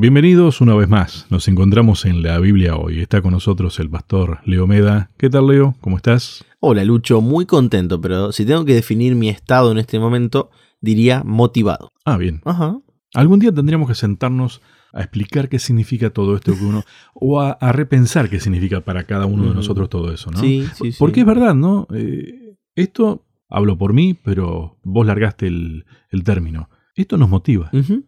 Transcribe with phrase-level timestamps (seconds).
[0.00, 1.26] Bienvenidos una vez más.
[1.28, 3.00] Nos encontramos en la Biblia hoy.
[3.00, 5.10] Está con nosotros el pastor Leo Meda.
[5.18, 5.76] ¿Qué tal, Leo?
[5.82, 6.42] ¿Cómo estás?
[6.58, 7.20] Hola, Lucho.
[7.20, 10.48] Muy contento, pero si tengo que definir mi estado en este momento,
[10.80, 11.92] diría motivado.
[12.06, 12.40] Ah, bien.
[12.46, 12.80] Ajá.
[13.12, 14.62] Algún día tendríamos que sentarnos
[14.94, 16.82] a explicar qué significa todo esto que uno.
[17.12, 20.40] o a, a repensar qué significa para cada uno de nosotros todo eso, ¿no?
[20.40, 20.98] Sí, sí, sí.
[20.98, 21.86] Porque es verdad, ¿no?
[21.92, 26.70] Eh, esto, hablo por mí, pero vos largaste el, el término.
[26.94, 27.68] Esto nos motiva.
[27.74, 28.06] Ujú.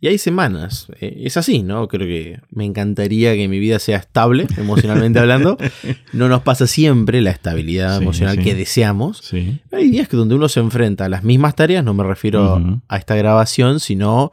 [0.00, 0.86] Y hay semanas.
[1.00, 1.88] eh, es así, ¿no?
[1.88, 5.56] Creo que me encantaría que mi vida sea estable, emocionalmente hablando.
[6.12, 8.44] No nos pasa siempre la estabilidad Sí, emocional sí.
[8.44, 9.18] que deseamos.
[9.18, 9.60] Sí.
[9.72, 12.96] Hay días que donde uno se enfrenta a las mismas tareas, no me refiero a
[12.96, 14.32] esta grabación, sino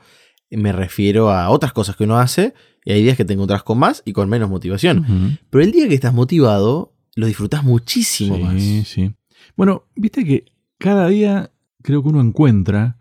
[0.52, 2.54] me refiero a otras cosas que uno hace.
[2.86, 5.40] Y hay días que te encontrás con más y con menos motivación.
[5.50, 8.62] Pero el día que estás motivado, lo disfrutás muchísimo más.
[8.62, 9.12] Sí, sí.
[9.58, 10.46] Bueno, viste que
[10.78, 11.50] cada día
[11.82, 12.98] creo que uno encuentra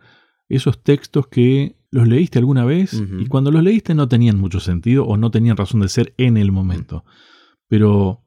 [0.49, 5.07] esos textos que los leíste alguna vez y cuando los leíste no tenían mucho sentido
[5.07, 7.05] o no tenían razón de ser en el momento.
[7.69, 8.21] Pero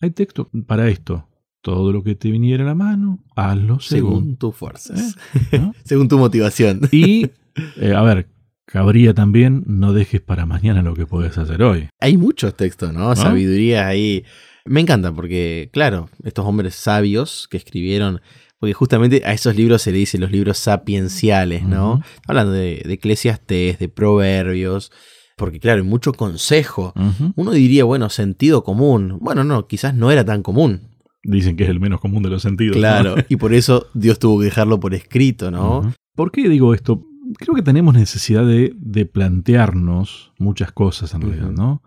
[0.00, 1.28] hay textos para esto.
[1.60, 4.12] Todo lo que te viniera a la mano, hazlo según.
[4.12, 5.16] Según tus fuerzas.
[5.52, 5.74] ¿no?
[5.84, 6.80] Según tu motivación.
[6.92, 7.30] Y,
[7.76, 8.30] eh, a ver,
[8.64, 11.90] cabría también, no dejes para mañana lo que podés hacer hoy.
[12.00, 13.10] Hay muchos textos, ¿no?
[13.10, 13.16] ¿No?
[13.16, 14.24] Sabiduría ahí.
[14.64, 18.22] Me encanta porque, claro, estos hombres sabios que escribieron,
[18.60, 22.02] porque justamente a esos libros se le dice los libros sapienciales, ¿no?
[22.28, 24.92] Hablando de, de Eclesiastés, de Proverbios,
[25.36, 26.92] porque, claro, hay mucho consejo.
[27.36, 29.16] Uno diría, bueno, sentido común.
[29.20, 30.82] Bueno, no, quizás no era tan común.
[31.22, 32.76] Dicen que es el menos común de los sentidos.
[32.76, 32.80] ¿no?
[32.80, 35.94] Claro, y por eso Dios tuvo que dejarlo por escrito, ¿no?
[36.14, 37.02] ¿Por qué digo esto?
[37.38, 41.50] Creo que tenemos necesidad de, de plantearnos muchas cosas en realidad.
[41.50, 41.82] ¿no?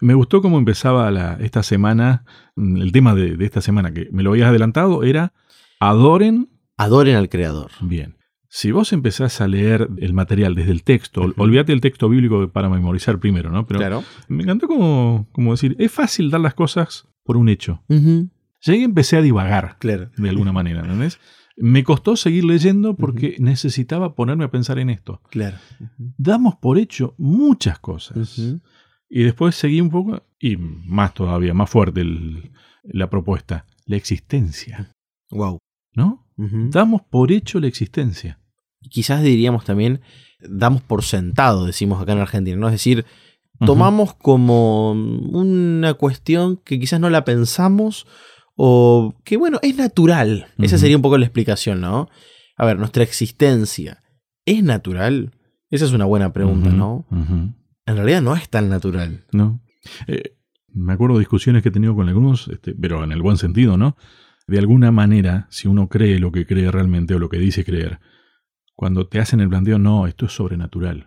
[0.00, 2.24] Me gustó cómo empezaba la- esta semana,
[2.56, 5.32] el tema de, de esta semana, que me lo habías adelantado, era
[5.80, 7.70] adoren Adoren al Creador.
[7.80, 8.16] bien.
[8.48, 12.68] Si vos empezás a leer el material desde el texto, olvídate del texto bíblico para
[12.68, 13.66] memorizar primero, ¿no?
[13.66, 14.04] Pero claro.
[14.28, 17.82] me encantó como, como decir, es fácil dar las cosas por un hecho.
[17.88, 18.30] Ujú,
[18.62, 20.10] Llegué y empecé a divagar Claro.
[20.16, 21.18] de alguna manera, ¿entendés?
[21.56, 25.20] Me costó seguir leyendo porque necesitaba ponerme a pensar en esto.
[25.30, 25.56] Claro.
[26.18, 28.38] Damos por hecho muchas cosas.
[29.08, 32.50] Y después seguí un poco, y más todavía, más fuerte el-
[32.84, 34.92] la propuesta, la existencia,
[35.30, 35.58] Wow.
[35.96, 36.24] ¿No?
[36.36, 38.38] Damos por hecho la existencia.
[38.88, 40.02] quizás diríamos también,
[40.40, 42.68] damos por sentado, decimos acá en Argentina, ¿no?
[42.68, 43.04] Es decir,
[43.64, 48.06] tomamos como una cuestión que quizás no la pensamos
[48.54, 50.46] o que, bueno, es natural.
[50.58, 52.08] Esa sería un poco la explicación, ¿no?
[52.56, 54.02] A ver, nuestra existencia,
[54.44, 55.32] ¿es natural?
[55.70, 57.06] Esa es una buena pregunta, ¿no?
[57.10, 59.24] En realidad no es tan natural.
[59.32, 59.60] ¿No?
[60.06, 60.36] Eh,
[60.72, 63.76] me acuerdo de discusiones que he tenido con algunos, este, pero en el buen sentido,
[63.76, 63.96] ¿no?
[64.46, 67.98] De alguna manera, si uno cree lo que cree realmente o lo que dice creer,
[68.74, 71.06] cuando te hacen el planteo, no, esto es sobrenatural.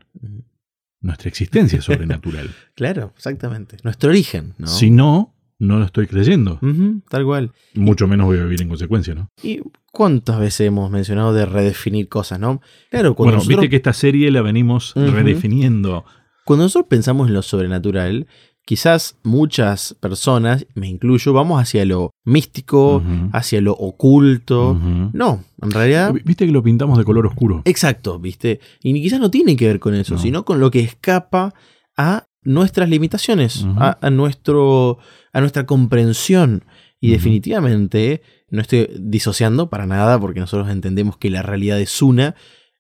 [1.02, 2.50] Nuestra existencia es sobrenatural.
[2.76, 3.78] Claro, exactamente.
[3.84, 4.68] Nuestro origen, ¿no?
[4.68, 6.60] Si no, no lo estoy creyendo.
[6.62, 7.52] Ujú, tal cual.
[7.76, 9.30] Mucho menos voy a vivir en consecuencia, ¿no?
[9.44, 9.60] ¿Y
[9.92, 12.62] cuántas veces hemos mencionado de redefinir cosas, no?
[12.90, 16.06] Claro, cuando Bueno, nosotros viste que esta serie la venimos redefiniendo.
[16.46, 18.28] Cuando nosotros pensamos en lo sobrenatural,
[18.70, 23.02] quizás muchas personas, me incluyo, vamos hacia lo místico,
[23.34, 24.80] hacia lo oculto.
[25.12, 26.14] No, en realidad...
[26.24, 27.64] Viste que lo pintamos de color oscuro.
[27.66, 28.60] Exacto, ¿viste?
[28.84, 30.20] Y quizás no tiene que ver con eso, No.
[30.20, 31.56] sino con lo que escapa
[31.98, 35.00] a nuestras limitaciones, a, a nuestro,
[35.34, 36.64] a nuestra comprensión.
[37.02, 42.36] Y definitivamente, no estoy disociando para nada, porque nosotros entendemos que la realidad es una.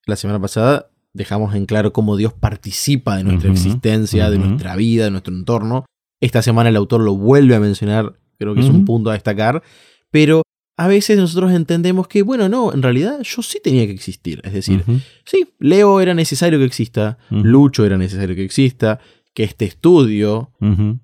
[0.06, 5.06] La semana pasada dejamos en claro cómo Dios participa de nuestra existencia, de nuestra vida,
[5.06, 5.86] de nuestro entorno.
[6.22, 9.64] Esta semana el autor lo vuelve a mencionar, creo que es un punto a destacar,
[10.12, 10.44] pero
[10.78, 14.40] a veces nosotros entendemos que, bueno, no, en realidad yo sí tenía que existir.
[14.46, 14.86] Es decir.
[15.26, 17.18] Sí, Leo era necesario que exista.
[17.30, 19.00] Lucho era necesario que exista,
[19.34, 20.52] que este estudio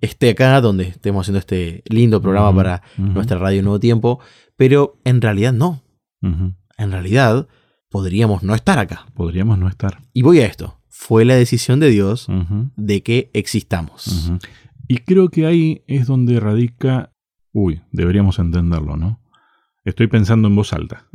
[0.02, 4.20] esté acá donde estemos haciendo este lindo programa para nuestra radio Nuevo Tiempo,
[4.56, 5.84] pero en realidad no,
[6.22, 7.48] en realidad
[7.90, 9.06] podríamos no estar acá.
[9.14, 10.02] Podríamos no estar.
[10.14, 12.28] Y voy a esto, fue la decisión de Dios
[12.76, 14.32] de que existamos.
[14.88, 17.12] Y creo que ahí es donde radica...
[17.52, 19.22] Uy, deberíamos entenderlo, ¿no?
[19.84, 21.08] Estoy pensando en voz alta.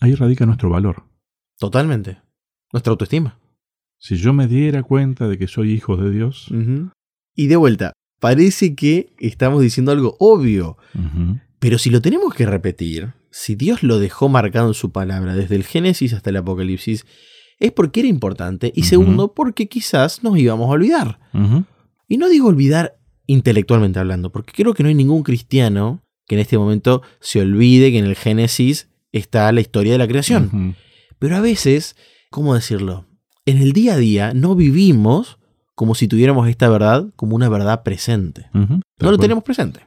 [0.00, 1.04] Ahí radica nuestro valor.
[1.58, 2.18] Totalmente.
[2.72, 3.38] Nuestra autoestima.
[3.98, 6.48] Si yo me diera cuenta de que soy hijo de Dios.
[7.34, 10.78] Y de vuelta, parece que estamos diciendo algo obvio,
[11.60, 15.54] Pero si lo tenemos que repetir, si Dios lo dejó marcado en su palabra desde
[15.54, 17.06] el Génesis hasta el Apocalipsis,
[17.58, 21.20] es porque era importante y segundo porque quizás nos íbamos a olvidar.
[22.08, 22.96] Y no digo olvidar
[23.26, 27.92] intelectualmente hablando, porque creo que no hay ningún cristiano que en este momento se olvide
[27.92, 30.74] que en el Génesis está la historia de la creación.
[31.18, 31.94] Pero a veces,
[32.30, 33.06] ¿cómo decirlo?
[33.44, 35.38] En el día a día no vivimos
[35.80, 38.50] como si tuviéramos esta verdad como una verdad presente.
[38.52, 39.80] No lo tenemos presente.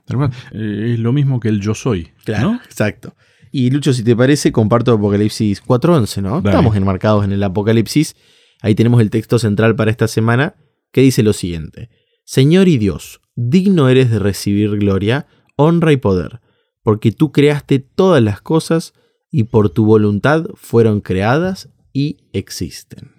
[0.52, 2.10] Eh, es lo mismo que el yo soy.
[2.26, 2.56] ¿no?
[2.66, 3.16] exacto.
[3.52, 6.42] Y Lucho, si te parece, comparto Apocalipsis 4.11, ¿no?
[6.42, 6.50] Dale.
[6.50, 8.16] Estamos enmarcados en el Apocalipsis.
[8.64, 10.56] Ahí tenemos el texto central para esta semana,
[10.92, 11.92] que dice lo siguiente.
[12.26, 16.42] Señor y Dios, digno eres de recibir gloria, honra y poder,
[16.82, 18.96] porque tú creaste todas las cosas
[19.30, 23.12] y por tu voluntad fueron creadas y existen.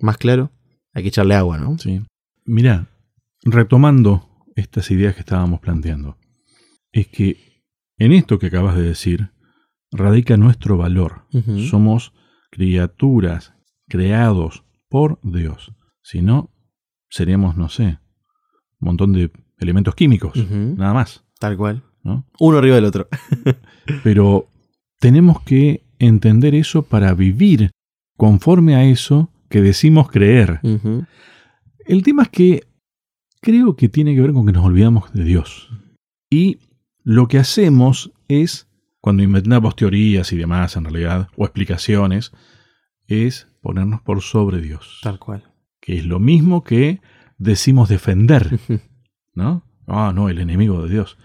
[0.00, 0.52] ¿Más claro?
[0.96, 1.76] Hay que echarle agua, ¿no?
[1.78, 2.02] sí.
[2.46, 2.88] Mira,
[3.44, 6.16] retomando estas ideas que estábamos planteando,
[6.90, 7.62] es que
[7.98, 9.30] en esto que acabas de decir
[9.92, 11.26] radica nuestro valor.
[11.68, 12.14] Somos
[12.50, 13.52] criaturas
[13.88, 15.74] creados por Dios.
[16.02, 16.50] Si no,
[17.10, 17.98] seríamos, no sé,
[18.80, 21.24] un montón de elementos químicos, nada más.
[21.38, 21.82] Tal cual.
[22.02, 22.26] ¿no?
[22.40, 23.08] Uno arriba del otro.
[24.02, 24.48] Pero
[24.98, 27.70] tenemos que entender eso para vivir
[28.16, 30.60] conforme a eso que decimos creer.
[31.84, 32.66] El tema es que
[33.40, 35.70] creo que tiene que ver con que nos olvidamos de Dios.
[36.30, 36.58] Y
[37.02, 38.68] lo que hacemos es,
[39.00, 42.32] cuando inventamos teorías y demás en realidad, o explicaciones,
[43.06, 45.00] es ponernos por sobre Dios.
[45.02, 45.44] Tal cual.
[45.80, 47.00] Que es lo mismo que
[47.38, 48.58] decimos defender,
[49.34, 49.64] ¿no?
[49.86, 51.16] Ah, no, el enemigo de Dios.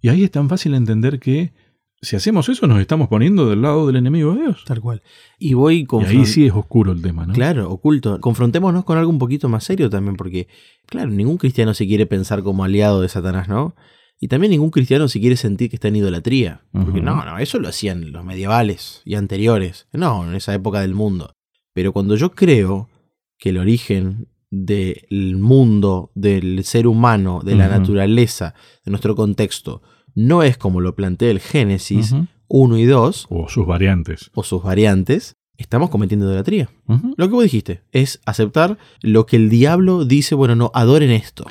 [0.00, 1.52] Y ahí es tan fácil entender que
[2.02, 4.64] si hacemos eso nos estamos poniendo del lado del enemigo de Dios.
[4.64, 5.02] Tal cual.
[5.38, 7.34] Y voy con Y ahí sí es oscuro el tema, ¿no?
[7.34, 8.20] Claro, oculto.
[8.20, 10.48] Confrontémonos con algo un poquito más serio también, porque,
[10.86, 13.74] claro, ningún cristiano se quiere pensar como aliado de Satanás, ¿no?
[14.18, 16.62] Y también ningún cristiano se quiere sentir que está en idolatría.
[16.72, 19.86] Porque no, no, eso lo hacían los medievales y anteriores.
[19.92, 21.32] No, en esa época del mundo.
[21.72, 22.90] Pero cuando yo creo
[23.38, 28.54] que el origen del mundo, del ser humano, de la naturaleza,
[28.84, 29.80] de nuestro contexto,
[30.14, 32.26] no es como lo plantea el Génesis Ujú.
[32.48, 34.30] 1 y 2, O sus variantes.
[34.34, 36.68] o sus variantes, estamos cometiendo idolatría.
[37.16, 41.44] Lo que vos dijiste es aceptar lo que el diablo dice, bueno, no, adoren esto.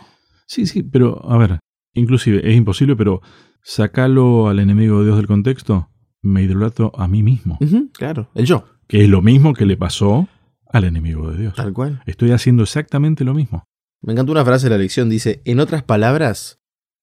[0.48, 1.60] Sí, sí, pero a ver,
[1.94, 3.22] inclusive es imposible, pero
[3.62, 5.90] sacalo al enemigo de Dios del contexto,
[6.22, 7.58] me idolatro a mí mismo,
[7.94, 10.28] claro, el yo, que es lo mismo que le pasó
[10.72, 11.54] al enemigo de Dios.
[11.56, 12.02] tal cual.
[12.06, 13.64] Estoy haciendo exactamente lo mismo.
[14.02, 16.60] Me encantó una frase de la lección, dice, en otras palabras,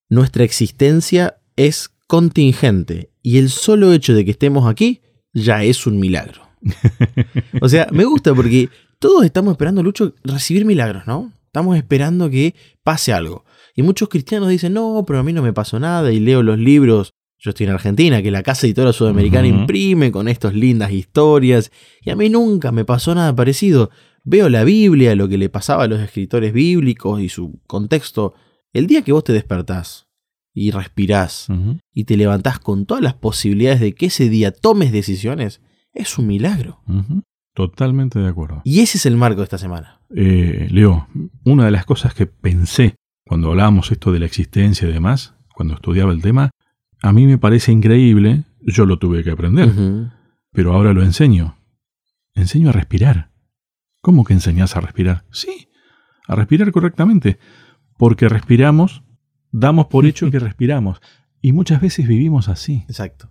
[0.09, 5.01] nuestra existencia es contingente y el solo hecho de que estemos aquí
[5.33, 6.43] ya es un milagro.
[7.61, 8.69] O sea, me gusta porque
[8.99, 11.33] todos estamos esperando, Lucho, recibir milagros, ¿no?
[11.47, 13.45] Estamos esperando que pase algo.
[13.75, 16.59] Y muchos cristianos dicen, no, pero a mí no me pasó nada y leo los
[16.59, 17.13] libros.
[17.39, 21.71] Yo estoy en Argentina, que la Casa Editora Sudamericana imprime con estas lindas historias
[22.03, 23.91] y a mí nunca me pasó nada parecido.
[24.25, 28.35] Veo la Biblia, lo que le pasaba a los escritores bíblicos y su contexto.
[28.73, 30.06] El día que vos te despertás
[30.57, 31.49] y respirás
[31.93, 35.61] y te levantás con todas las posibilidades de que ese día tomes decisiones,
[35.93, 36.81] es un milagro.
[37.53, 38.63] Totalmente de acuerdo.
[38.65, 40.01] Y ese es el marco de esta semana.
[40.15, 41.09] Eh, Leo,
[41.45, 42.95] una de las cosas que pensé
[43.27, 46.51] cuando hablábamos esto de la existencia y demás, cuando estudiaba el tema,
[47.03, 49.71] a mí me parece increíble, yo lo tuve que aprender,
[50.53, 51.59] pero ahora lo enseño.
[52.35, 53.31] Enseño a respirar.
[54.01, 55.25] ¿Cómo que enseñas a respirar?
[55.33, 55.69] Sí,
[56.27, 57.39] a respirar correctamente,
[57.99, 59.03] porque respiramos,
[59.59, 61.01] damos por hecho que respiramos,
[61.43, 63.29] y muchas veces vivimos así, Exacto.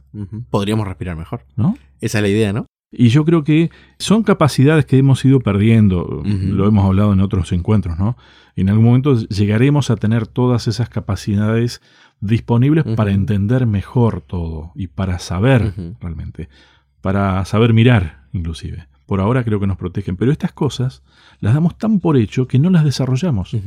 [0.50, 1.46] Podríamos respirar mejor.
[1.56, 1.78] ¿no?
[2.00, 2.66] Esa es la idea, ¿no?
[2.92, 7.52] Y yo creo que son capacidades que hemos ido perdiendo, lo hemos hablado en otros
[7.52, 8.16] encuentros, ¿no?
[8.56, 11.82] En algún momento llegaremos a tener todas esas capacidades
[12.22, 16.48] disponibles para entender mejor todo y para saber realmente,
[17.02, 18.88] para saber mirar inclusive.
[19.06, 21.04] Por ahora creo que nos protegen, pero estas cosas
[21.42, 23.58] las damos tan por hecho que no las desarrollamos.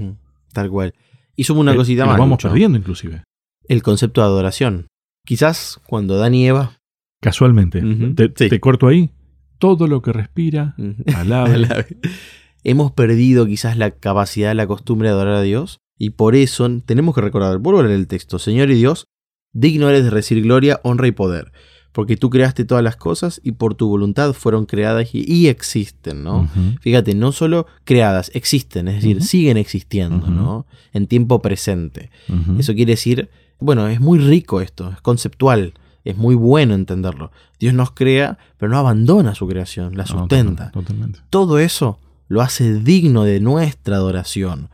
[0.54, 0.94] Tal cual.
[1.38, 2.18] Y somos una Eh, cosita lo más.
[2.18, 2.48] vamos Lucho.
[2.50, 3.22] perdiendo inclusive.
[3.68, 4.88] El concepto de adoración.
[5.24, 6.78] Quizás cuando Dan y Eva.
[7.20, 7.80] Casualmente.
[8.16, 8.48] Te, Sí.
[8.50, 9.10] te corto ahí.
[9.58, 10.74] Todo lo que respira.
[11.16, 11.86] Alabe.
[12.64, 15.78] Hemos perdido quizás la capacidad, la costumbre de adorar a Dios.
[15.96, 19.06] Y por eso tenemos que recordar, vuelvo a leer el texto, Señor y Dios,
[19.52, 21.52] digno eres de recibir gloria, honra y poder.
[21.92, 26.22] Porque tú creaste todas las cosas y por tu voluntad fueron creadas y, y existen,
[26.22, 26.48] ¿no?
[26.80, 30.28] Fíjate, no solo creadas, existen, es decir, siguen existiendo.
[30.28, 30.66] ¿no?
[30.92, 32.10] En tiempo presente.
[32.58, 37.32] Eso quiere decir, bueno, es muy rico esto, es conceptual, es muy bueno entenderlo.
[37.58, 40.70] Dios nos crea, pero no abandona su creación, la No, sustenta.
[40.70, 41.20] Totalmente.
[41.30, 44.68] Todo eso lo hace digno de nuestra adoración.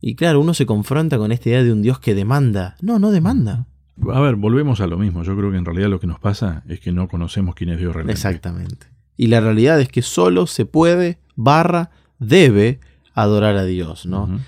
[0.00, 2.76] Y claro, uno se confronta con esta idea de un Dios que demanda.
[2.82, 3.66] No, no demanda.
[4.10, 5.22] A ver, volvemos a lo mismo.
[5.22, 7.78] Yo creo que en realidad lo que nos pasa es que no conocemos quién es
[7.78, 8.12] Dios realmente.
[8.16, 8.86] Exactamente.
[9.16, 12.80] Y la realidad es que solo se puede, barra, debe
[13.14, 14.40] adorar a Dios, ¿no?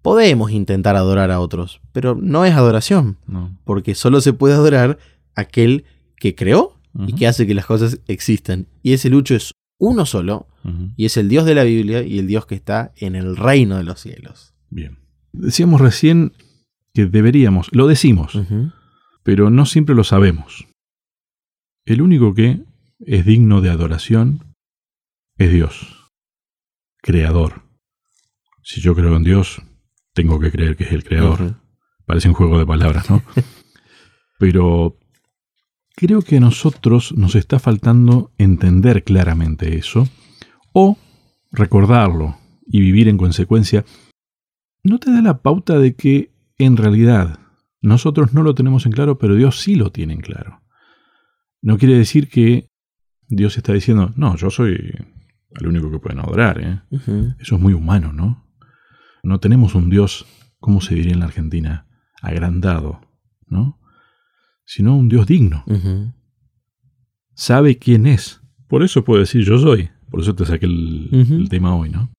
[0.00, 3.56] Podemos intentar adorar a otros, pero no es adoración, No.
[3.64, 4.98] porque solo se puede adorar
[5.34, 5.84] aquel
[6.16, 8.66] que creó y que hace que las cosas existan.
[8.82, 10.46] Y ese lucho es uno solo,
[10.96, 13.76] y es el Dios de la Biblia y el Dios que está en el reino
[13.76, 14.54] de los cielos.
[14.70, 14.98] Bien.
[15.32, 16.32] Decíamos recién
[16.94, 18.38] que deberíamos, lo decimos.
[19.22, 20.66] Pero no siempre lo sabemos.
[21.84, 22.62] El único que
[23.00, 24.54] es digno de adoración
[25.36, 26.10] es Dios,
[26.98, 27.62] creador.
[28.62, 29.62] Si yo creo en Dios,
[30.12, 31.56] tengo que creer que es el creador.
[32.06, 33.22] Parece un juego de palabras, ¿no?
[34.38, 34.98] Pero
[35.96, 40.08] creo que a nosotros nos está faltando entender claramente eso
[40.72, 40.96] o
[41.50, 43.84] recordarlo y vivir en consecuencia.
[44.84, 47.41] ¿No te da la pauta de que en realidad
[47.82, 50.62] nosotros no lo tenemos en claro, pero Dios sí lo tiene en claro?
[51.60, 52.68] No quiere decir que
[53.28, 54.94] Dios está diciendo, no, yo soy
[55.54, 56.80] el único que pueden adorar, ¿eh?
[57.38, 58.46] Eso es muy humano, ¿no?
[59.22, 60.26] No tenemos un Dios,
[60.58, 61.86] ¿cómo se diría en la Argentina?
[62.20, 63.00] Agrandado,
[63.46, 63.78] ¿no?
[64.64, 65.64] Sino un Dios digno.
[67.34, 68.40] Sabe quién es.
[68.68, 69.90] Por eso puede decir yo soy.
[70.10, 72.12] Por eso te saqué el tema hoy, ¿no?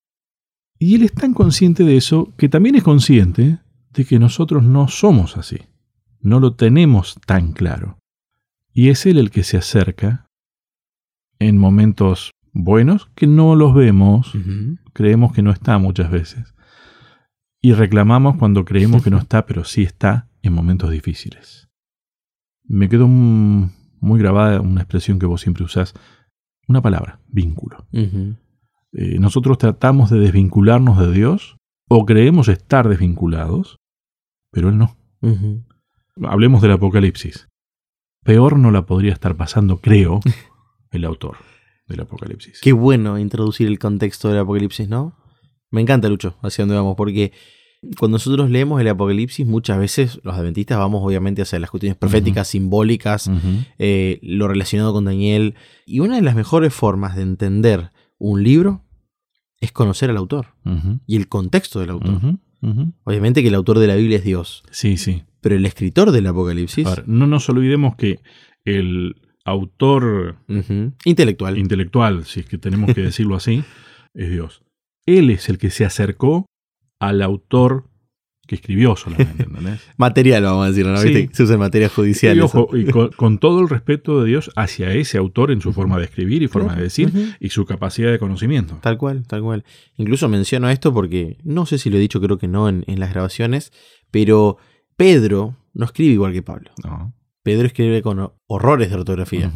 [0.77, 3.59] Y él es tan consciente de eso que también es consciente
[3.93, 5.59] de que nosotros no somos así.
[6.19, 7.97] No lo tenemos tan claro.
[8.73, 10.25] Y es él el que se acerca
[11.39, 14.33] en momentos buenos que no los vemos,
[14.93, 16.53] creemos que no está muchas veces.
[17.61, 21.69] Y reclamamos cuando creemos que no está, pero sí está en momentos difíciles.
[22.63, 25.93] Me quedó muy grabada una expresión que vos siempre usás,
[26.67, 27.85] una palabra, vínculo.
[27.91, 31.57] Eh, nosotros tratamos de desvincularnos de Dios
[31.89, 33.79] o creemos estar desvinculados,
[34.53, 34.95] pero Él no.
[36.21, 37.49] Hablemos del Apocalipsis.
[38.23, 40.21] Peor no la podría estar pasando, creo,
[40.91, 41.37] el autor
[41.87, 42.61] del Apocalipsis.
[42.61, 45.17] Qué bueno introducir el contexto del Apocalipsis, ¿no?
[45.71, 47.33] Me encanta, Lucho, hacia dónde vamos, porque
[47.97, 52.47] cuando nosotros leemos el Apocalipsis, muchas veces los adventistas vamos obviamente hacia las cuestiones proféticas,
[52.47, 53.29] simbólicas,
[53.79, 55.55] eh, lo relacionado con Daniel.
[55.85, 58.85] Y una de las mejores formas de entender un libro
[59.59, 60.47] es conocer al autor
[61.07, 62.37] y el contexto del autor.
[63.03, 65.23] Obviamente que el autor de la Biblia es Dios, Sí, sí.
[65.41, 68.19] pero el escritor del Apocalipsis, ver, no nos olvidemos que
[68.65, 69.15] el
[69.45, 70.37] autor
[71.05, 73.63] intelectual, intelectual, si es que tenemos que decirlo así,
[74.13, 74.63] es Dios.
[75.05, 76.45] Él es el que se acercó
[76.99, 77.89] al autor
[78.45, 79.79] que escribió solamente, ¿entendés?
[79.97, 80.97] material, vamos a decirlo, ¿no?
[80.97, 81.09] Sí.
[81.13, 81.29] ¿Viste?
[81.35, 82.35] Se usa en materia judicial.
[82.37, 85.71] y ojo, y con, con todo el respeto de Dios hacia ese autor en su
[85.73, 86.79] forma de escribir y forma Claro.
[86.79, 88.77] de decir y su capacidad de conocimiento.
[88.81, 89.63] Tal cual, tal cual.
[89.97, 92.99] Incluso menciono esto porque no sé si lo he dicho, creo que no en, en
[92.99, 93.71] las grabaciones,
[94.11, 94.57] pero
[94.97, 96.71] Pedro no escribe igual que Pablo.
[96.83, 97.13] No.
[97.43, 99.51] Pedro escribe con ho- horrores de ortografía,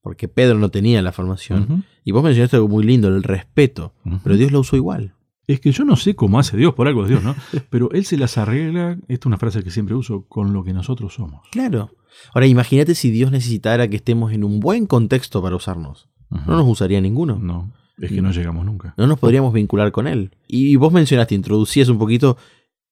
[0.00, 1.84] porque Pedro no tenía la formación.
[2.04, 5.14] Y vos mencionaste algo muy lindo, el respeto, pero Dios lo usó igual.
[5.46, 7.34] Es que yo no sé cómo hace Dios, por algo es Dios, ¿no?
[7.70, 10.72] Pero Él se las arregla, esta es una frase que siempre uso, con lo que
[10.72, 11.46] nosotros somos.
[11.52, 11.90] Claro.
[12.34, 16.08] Ahora imagínate si Dios necesitara que estemos en un buen contexto para usarnos.
[16.30, 17.38] No nos usaría ninguno.
[17.38, 18.94] No, es que no llegamos nunca.
[18.96, 20.36] No nos podríamos vincular con Él.
[20.48, 22.36] Y vos mencionaste, introducías un poquito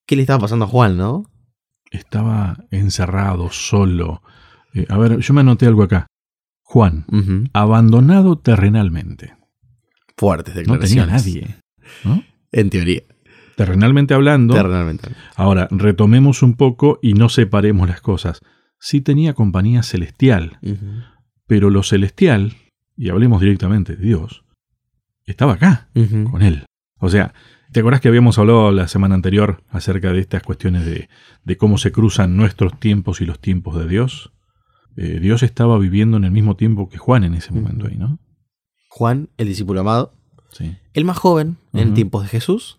[0.06, 1.24] qué le estaba pasando a Juan, ¿no?
[1.90, 4.22] Estaba encerrado, solo.
[4.74, 6.06] Eh, a ver, yo me anoté algo acá.
[6.62, 7.06] Juan,
[7.52, 9.34] abandonado terrenalmente.
[10.16, 11.48] Fuertes No tenía declaraciones.
[11.48, 11.56] nadie.
[12.04, 12.22] ¿no?
[12.54, 13.02] En teoría.
[13.56, 15.10] Terrenalmente hablando, Terrenalmente.
[15.36, 18.40] ahora retomemos un poco y no separemos las cosas.
[18.80, 20.58] Sí tenía compañía celestial,
[21.46, 22.54] pero lo celestial,
[22.96, 24.44] y hablemos directamente de Dios,
[25.24, 25.88] estaba acá,
[26.30, 26.64] con él.
[26.98, 27.32] O sea,
[27.72, 31.08] ¿te acuerdas que habíamos hablado la semana anterior acerca de estas cuestiones de,
[31.44, 34.32] de cómo se cruzan nuestros tiempos y los tiempos de Dios?
[34.96, 38.18] Eh, Dios estaba viviendo en el mismo tiempo que Juan en ese momento ahí, ¿no?
[38.88, 40.12] Juan, el discípulo amado,
[40.50, 40.76] Sí.
[40.94, 42.76] El más joven en tiempos de Jesús,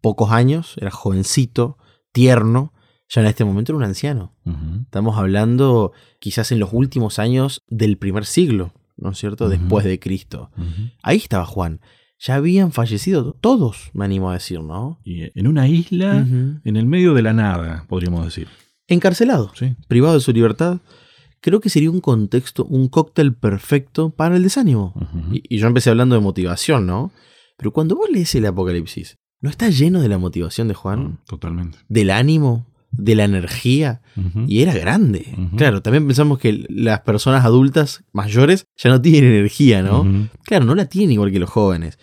[0.00, 1.78] pocos años, era jovencito,
[2.12, 2.72] tierno,
[3.08, 4.34] ya en este momento era un anciano.
[4.84, 9.48] Estamos hablando quizás en los últimos años del primer siglo, ¿no es cierto?
[9.48, 10.50] Después de Cristo.
[11.02, 11.80] Ahí estaba Juan.
[12.18, 15.00] Ya habían fallecido todos, me animo a decir, ¿no?
[15.04, 16.18] Y en una isla,
[16.64, 18.48] en el medio de la nada, podríamos decir.
[18.88, 19.74] Encarcelado, Sí.
[19.88, 20.78] privado de su libertad.
[21.40, 24.94] Creo que sería un contexto, un cóctel perfecto para el desánimo.
[25.32, 27.10] Y, y yo empecé hablando de motivación, ¿no?
[27.62, 31.02] Pero cuando vos lees el Apocalipsis, ¿no está lleno de la motivación de Juan?
[31.04, 31.78] No, totalmente.
[31.88, 34.02] Del ánimo, de la energía.
[34.48, 35.32] Y era grande.
[35.56, 40.28] Claro, también pensamos que las personas adultas mayores ya no tienen energía, ¿no?
[40.44, 42.00] Claro, no la tienen igual que los jóvenes.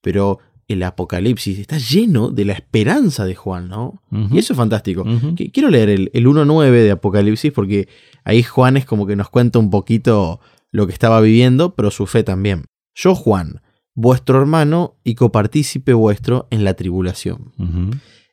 [0.00, 4.02] Pero el Apocalipsis está lleno de la esperanza de Juan, ¿no?
[4.30, 5.04] Y eso es fantástico.
[5.52, 7.86] Quiero leer el, el 1.9 de Apocalipsis porque
[8.24, 10.40] ahí Juan es como que nos cuenta un poquito
[10.70, 12.64] lo que estaba viviendo, pero su fe también.
[12.94, 13.60] Yo, Juan,
[13.94, 17.52] vuestro hermano y copartícipe vuestro en la tribulación,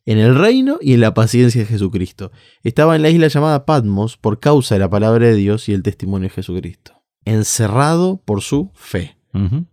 [0.05, 2.31] en el reino y en la paciencia de Jesucristo.
[2.63, 5.83] Estaba en la isla llamada Patmos por causa de la palabra de Dios y el
[5.83, 6.93] testimonio de Jesucristo.
[7.25, 9.17] Encerrado por su fe.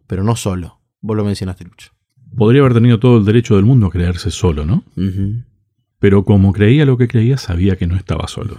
[0.06, 0.80] Pero no solo.
[1.00, 1.92] Vos lo mencionaste, Lucho.
[2.36, 4.84] Podría haber tenido todo el derecho del mundo a creerse solo, ¿no?
[5.98, 8.56] Pero como creía lo que creía, sabía que no estaba solo.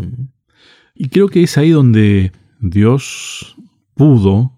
[0.95, 3.55] Y creo que es ahí donde Dios
[3.93, 4.56] pudo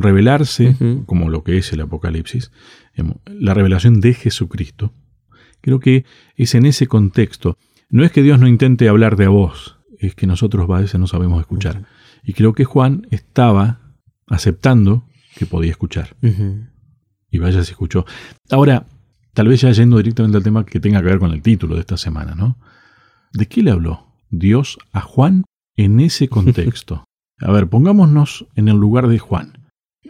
[0.00, 0.76] revelarse,
[1.06, 2.50] como lo que es el Apocalipsis,
[2.94, 4.92] digamos, la revelación de Jesucristo.
[5.60, 6.04] Creo que
[6.36, 7.56] es en ese contexto.
[7.90, 10.98] No es que Dios no intente hablar de a vos, es que nosotros a veces
[10.98, 11.84] no sabemos escuchar.
[12.24, 13.80] Y creo que Juan estaba
[14.26, 15.04] aceptando
[15.36, 16.16] que podía escuchar.
[17.30, 18.04] Y vaya si escuchó.
[18.50, 18.86] Ahora,
[19.34, 21.80] tal vez ya yendo directamente al tema que tenga que ver con el título de
[21.80, 22.58] esta semana, ¿no?
[23.32, 25.44] ¿De qué le habló Dios a Juan
[25.76, 27.04] en ese contexto?
[27.40, 29.59] A ver, pongámonos en el lugar de Juan.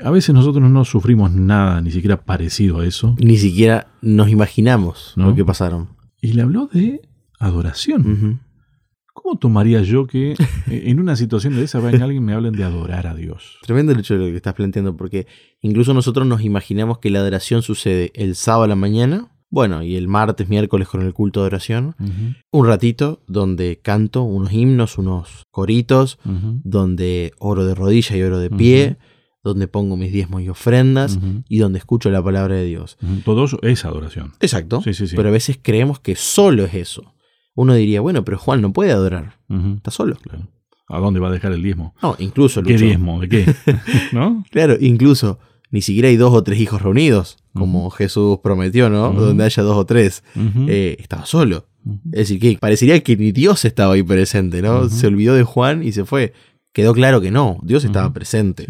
[0.02, 3.14] A veces nosotros no sufrimos nada, ni siquiera parecido a eso.
[3.18, 5.28] Ni siquiera nos imaginamos No.
[5.30, 5.88] lo que pasaron.
[6.20, 7.02] Y le habló de
[7.38, 8.40] adoración.
[9.12, 10.34] ¿Cómo tomaría yo que
[10.70, 13.58] en una situación de esa venga alguien me hablen de adorar a Dios?
[13.62, 15.26] Tremendo el hecho de lo que estás planteando, porque
[15.60, 19.96] incluso nosotros nos imaginamos que la adoración sucede el sábado a la mañana, bueno, y
[19.96, 21.96] el martes, miércoles con el culto de oración,
[22.52, 28.48] un ratito donde canto unos himnos, unos coritos, donde oro de rodilla y oro de
[28.50, 28.96] pie,
[29.42, 31.18] donde pongo mis diezmos y ofrendas
[31.48, 32.98] y donde escucho la palabra de Dios.
[33.24, 34.32] Todo eso es adoración.
[34.40, 34.80] Exacto.
[34.82, 35.16] Sí, sí, sí.
[35.16, 37.14] Pero a veces creemos que solo es eso.
[37.54, 39.36] Uno diría, bueno, pero Juan no puede adorar,
[39.76, 40.16] está solo.
[40.16, 40.48] claro.
[40.92, 41.94] ¿A dónde va a dejar el diezmo?
[42.02, 43.20] No, incluso, ¿Qué Lucho, diezmo?
[43.20, 43.54] ¿De qué?
[44.12, 44.44] ¿No?
[44.50, 45.38] Claro, incluso
[45.70, 49.12] ni siquiera hay dos o tres hijos reunidos, como Jesús prometió, ¿no?
[49.12, 50.24] Donde haya dos o tres.
[50.66, 51.66] Eh, estaba solo.
[52.06, 54.88] Es decir, que parecería que ni Dios estaba ahí presente, ¿no?
[54.88, 56.32] Se olvidó de Juan y se fue.
[56.72, 58.66] Quedó claro que no, Dios estaba presente.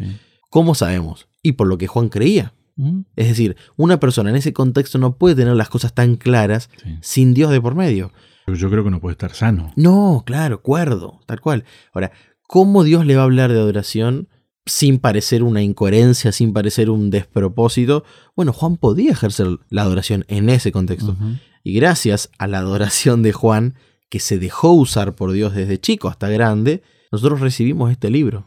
[0.50, 1.28] ¿Cómo sabemos?
[1.42, 2.52] Y por lo que Juan creía.
[2.76, 6.68] Ujú, Es decir, una persona en ese contexto no puede tener las cosas tan claras
[6.82, 6.98] sí.
[7.00, 8.12] sin Dios de por medio.
[8.46, 9.72] Yo- Yo creo que no puede estar sano.
[9.76, 11.64] No, claro, cuerdo, tal cual.
[11.94, 12.10] Ahora,
[12.48, 14.28] ¿cómo Dios le va a hablar de adoración
[14.66, 18.04] sin parecer una incoherencia, sin parecer un despropósito?
[18.34, 21.16] Bueno, Juan podía ejercer la adoración en ese contexto.
[21.62, 23.74] Y gracias a la adoración de Juan,
[24.08, 28.46] que se dejó usar por Dios desde chico hasta grande, nosotros recibimos este libro,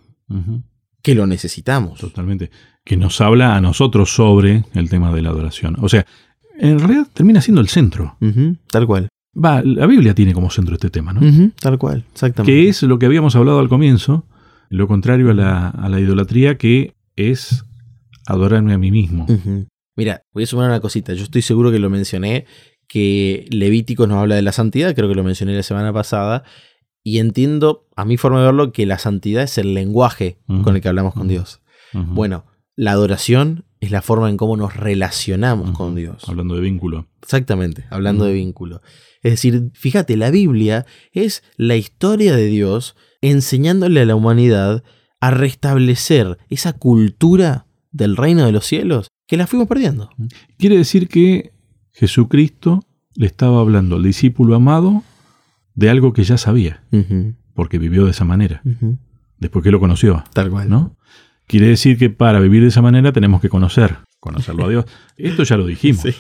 [1.03, 1.99] que lo necesitamos.
[1.99, 2.49] Totalmente.
[2.83, 5.75] Que nos habla a nosotros sobre el tema de la adoración.
[5.79, 6.05] O sea,
[6.57, 8.17] en realidad termina siendo el centro.
[8.71, 9.09] Tal cual.
[9.35, 11.51] Va, la Biblia tiene como centro este tema, ¿no?
[11.59, 12.51] Tal cual, exactamente.
[12.51, 14.25] Que es lo que habíamos hablado al comienzo,
[14.69, 17.65] lo contrario a la, a la idolatría, que es
[18.27, 19.25] adorarme a mí mismo.
[19.95, 21.13] Mira, voy a sumar una cosita.
[21.13, 22.45] Yo estoy seguro que lo mencioné,
[22.87, 26.43] que Levítico nos habla de la santidad, creo que lo mencioné la semana pasada,
[27.03, 30.81] y entiendo, a mi forma de verlo, que la santidad es el lenguaje con el
[30.81, 31.27] que hablamos con.
[31.27, 31.61] Dios.
[31.93, 36.27] Bueno, la adoración es la forma en cómo nos relacionamos con Dios.
[36.27, 37.07] Hablando de vínculo.
[37.21, 38.81] Exactamente, hablando de vínculo.
[39.21, 44.83] Es decir, fíjate, la Biblia es la historia de Dios enseñándole a la humanidad
[45.19, 50.09] a restablecer esa cultura del reino de los cielos que la fuimos perdiendo.
[50.57, 51.53] Quiere decir que
[51.91, 52.81] Jesucristo
[53.15, 55.03] le estaba hablando al discípulo amado
[55.75, 56.83] de algo que ya sabía,
[57.53, 58.61] porque vivió de esa manera,
[59.39, 60.69] después que lo conoció, Tal cual.
[60.69, 60.95] ¿no?
[61.47, 64.85] Quiere decir que para vivir de esa manera tenemos que conocer, conocerlo a Dios.
[65.17, 66.01] Esto ya lo dijimos.
[66.01, 66.15] Sí.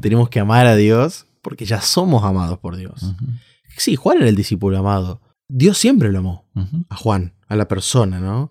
[0.00, 3.14] Tenemos que amar a Dios porque ya somos amados por Dios.
[3.76, 5.20] Sí, Juan era el discípulo amado.
[5.48, 6.46] Dios siempre lo amó
[6.88, 8.50] a Juan, a la persona, ¿no?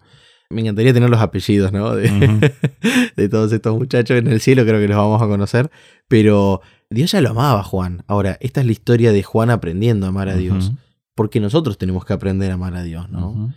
[0.49, 1.95] Me encantaría tener los apellidos, ¿no?
[1.95, 2.09] De,
[3.15, 5.71] de todos estos muchachos en el cielo, creo que los vamos a conocer.
[6.09, 6.61] Pero
[6.91, 8.03] Dios ya lo amaba a Juan.
[8.07, 10.71] Ahora, esta es la historia de Juan aprendiendo a amar a Dios.
[11.15, 13.53] Porque nosotros tenemos que aprender a amar a Dios, ¿no?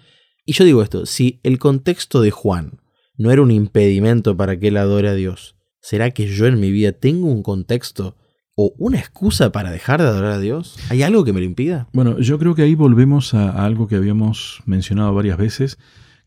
[0.46, 2.80] Y yo digo esto, si el contexto de Juan
[3.16, 6.70] no era un impedimento para que él adore a Dios, ¿será que yo en mi
[6.70, 8.16] vida tengo un contexto
[8.56, 10.76] o una excusa para dejar de adorar a Dios?
[10.90, 11.88] ¿Hay algo que me lo impida?
[11.92, 15.78] Bueno, yo creo que ahí volvemos a, a algo que habíamos mencionado varias veces,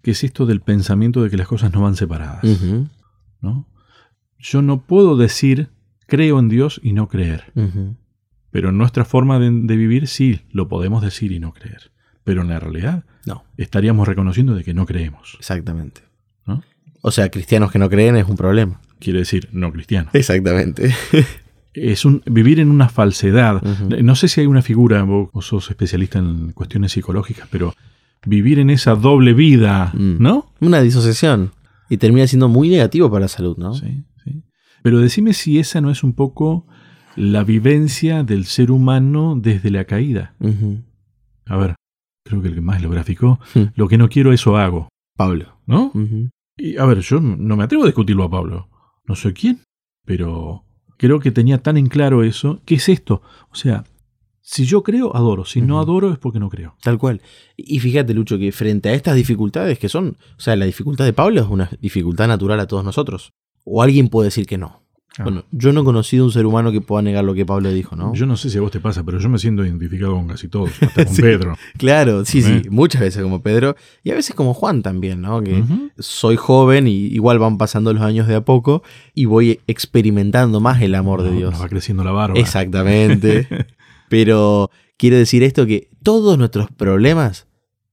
[0.02, 2.44] que es esto del pensamiento de que las cosas no van separadas.
[3.42, 3.68] ¿no?
[4.40, 5.70] Yo no puedo decir
[6.08, 7.54] creo en Dios y no creer,
[8.52, 11.92] pero en nuestra forma de, de vivir sí lo podemos decir y no creer.
[12.24, 15.36] Pero en la realidad No, estaríamos reconociendo de que no creemos.
[15.40, 16.02] exactamente.
[16.46, 16.64] ¿no?
[17.02, 18.82] O sea, cristianos que no creen es un problema.
[19.00, 20.10] Quiere decir no cristiano.
[20.14, 20.94] Exactamente.
[21.74, 23.62] Es un vivir en una falsedad.
[23.62, 27.72] No sé si hay una figura, vos, sos especialista en cuestiones psicológicas, pero
[28.26, 30.16] vivir en esa doble vida, Mm.
[30.20, 30.52] ¿no?
[30.60, 31.52] Una disociación.
[31.88, 33.76] Y termina siendo muy negativo para la salud, ¿no?
[33.76, 34.04] Sí.
[34.88, 36.66] Pero decime si esa no es un poco
[37.18, 40.34] la vivencia del ser humano desde la caída.
[41.46, 41.76] A ver,
[42.24, 43.64] creo que el que más lo graficó, Hmm.
[43.76, 45.58] lo que no quiero eso hago, Pablo.
[45.66, 45.92] ¿no?
[46.56, 48.70] Y a ver, yo no me atrevo a discutirlo a Pablo.
[49.06, 49.60] No soy quién,
[50.06, 50.64] pero
[50.96, 52.62] creo que tenía tan en claro eso.
[52.64, 53.22] ¿Qué es esto?
[53.52, 53.84] O sea,
[54.42, 55.44] Si yo creo, adoro.
[55.44, 56.78] Si no adoro es porque no creo.
[56.82, 57.22] Tal cual.
[57.58, 61.12] Y fíjate, Lucho, que frente a estas dificultades que son, o sea, la dificultad de
[61.12, 63.34] Pablo es una dificultad natural a todos nosotros.
[63.70, 64.82] O alguien puede decir que no.
[65.20, 65.24] Ah.
[65.24, 67.96] Bueno, yo no he conocido un ser humano que pueda negar lo que Pablo dijo,
[67.96, 68.14] ¿no?
[68.14, 70.48] Yo no sé si a vos te pasa, pero yo me siento identificado con casi
[70.48, 71.22] todos, hasta con Sí.
[71.24, 71.56] Pedro.
[71.78, 72.70] Claro, sí, sí, ¿Eh?
[72.70, 75.42] muchas veces como Pedro y a veces como Juan también, ¿no?
[75.42, 75.64] Que
[75.98, 78.84] soy joven y igual van pasando los años de a poco
[79.16, 81.52] y voy experimentando más el amor de No, Dios.
[81.54, 82.40] nos va creciendo la barba.
[82.40, 83.48] Exactamente.
[84.10, 87.48] Pero quiero decir esto que todos nuestros problemas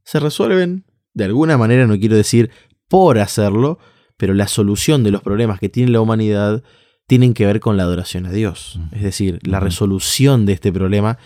[0.05, 0.85] se resuelven
[1.15, 2.51] de alguna manera, no quiero decir
[2.89, 3.79] por hacerlo,
[4.17, 6.63] pero la solución de los problemas que tiene la humanidad
[7.07, 8.77] tienen que ver con la adoración a Dios.
[8.77, 8.97] Ujú.
[8.97, 11.19] Es decir, la resolución de este problema,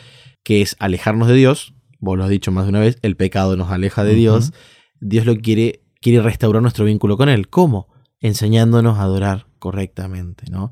[0.42, 3.57] que es alejarnos de Dios, vos lo has dicho más de una vez, el pecado
[3.57, 4.14] nos aleja de.
[4.14, 4.53] Dios,
[5.01, 7.48] Dios lo quiere, quiere restaurar nuestro vínculo con Él.
[7.48, 7.88] ¿Cómo?
[8.20, 10.70] Enseñándonos a adorar correctamente, ¿no?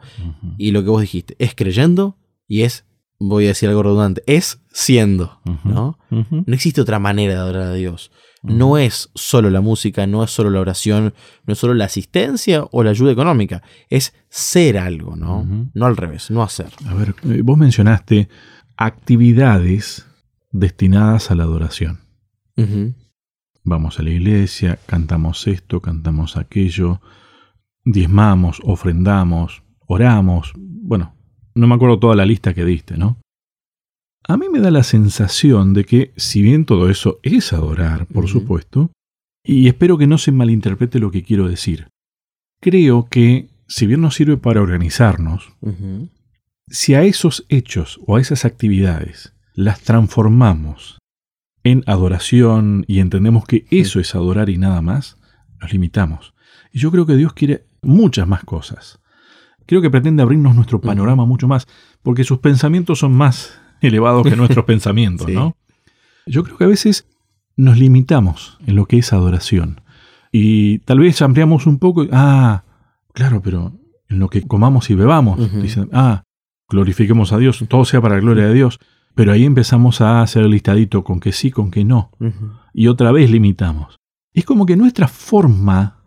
[0.59, 2.86] Y lo que vos dijiste, es creyendo y es,
[3.19, 5.41] voy a decir algo redundante, es siendo.
[5.65, 5.99] ¿no?
[6.11, 8.11] No existe otra manera de adorar a Dios.
[8.43, 11.15] No es solo la música, no es solo la oración,
[11.47, 15.45] no es solo la asistencia o la ayuda económica, es ser algo, ¿no?
[15.75, 16.69] No al revés, no hacer.
[16.87, 18.29] A ver, eh, vos mencionaste
[18.77, 20.07] actividades
[20.53, 22.01] destinadas a la adoración.
[23.65, 27.01] Vamos a la iglesia, cantamos esto, cantamos aquello,
[27.85, 30.53] diezmamos, ofrendamos, oramos.
[30.57, 31.16] Bueno,
[31.57, 33.19] no me acuerdo toda la lista que diste, ¿no?
[34.29, 38.29] A mí me da la sensación de que, si bien todo eso es adorar, por
[38.29, 38.91] supuesto,
[39.45, 41.89] y espero que no se malinterprete lo que quiero decir,
[42.61, 45.53] creo que, si bien nos sirve para organizarnos,
[46.69, 50.99] si a esos hechos o a esas actividades las transformamos
[51.65, 55.17] en adoración y entendemos que eso es adorar y nada más,
[55.61, 56.35] nos limitamos.
[56.73, 59.01] Y yo creo que Dios quiere muchas más cosas.
[59.67, 61.67] Creo que pretende abrirnos nuestro panorama mucho más,
[62.03, 65.35] porque sus pensamientos son más elevados que nuestros pensamientos, Sí.
[65.35, 65.57] ¿no?
[66.27, 67.07] Yo creo que a veces
[67.57, 69.81] nos limitamos en lo que es adoración.
[70.33, 72.65] Y tal vez ampliamos un poco, y, ah,
[73.13, 73.73] claro, pero
[74.09, 76.25] en lo que comamos y bebamos, dicen, ah,
[76.69, 78.79] glorifiquemos a Dios, todo sea para la gloria de Dios.
[79.15, 82.11] Pero ahí empezamos a hacer el listadito con que sí, con que no.
[82.75, 83.97] Y otra vez limitamos.
[84.35, 86.03] Es como que nuestra forma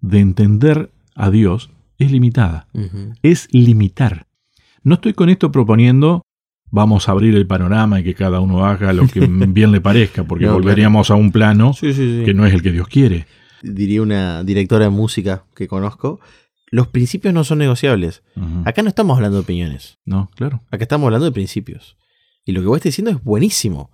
[0.00, 2.68] de entender a Dios es limitada.
[3.22, 4.26] Es limitar.
[4.82, 6.22] No estoy con esto proponiendo
[6.70, 10.24] vamos a abrir el panorama y que cada uno haga lo que bien le parezca,
[10.24, 10.62] porque No, claro.
[10.64, 12.24] volveríamos a un plano Sí, sí, sí.
[12.24, 13.26] que no es el que Dios quiere.
[13.62, 16.18] Diría una directora de música que conozco,
[16.72, 18.22] los principios no son negociables.
[18.64, 20.62] Acá no estamos hablando de opiniones, No, claro.
[20.72, 21.96] acá estamos hablando de principios.
[22.44, 23.90] Y lo que vos estás diciendo es buenísimo,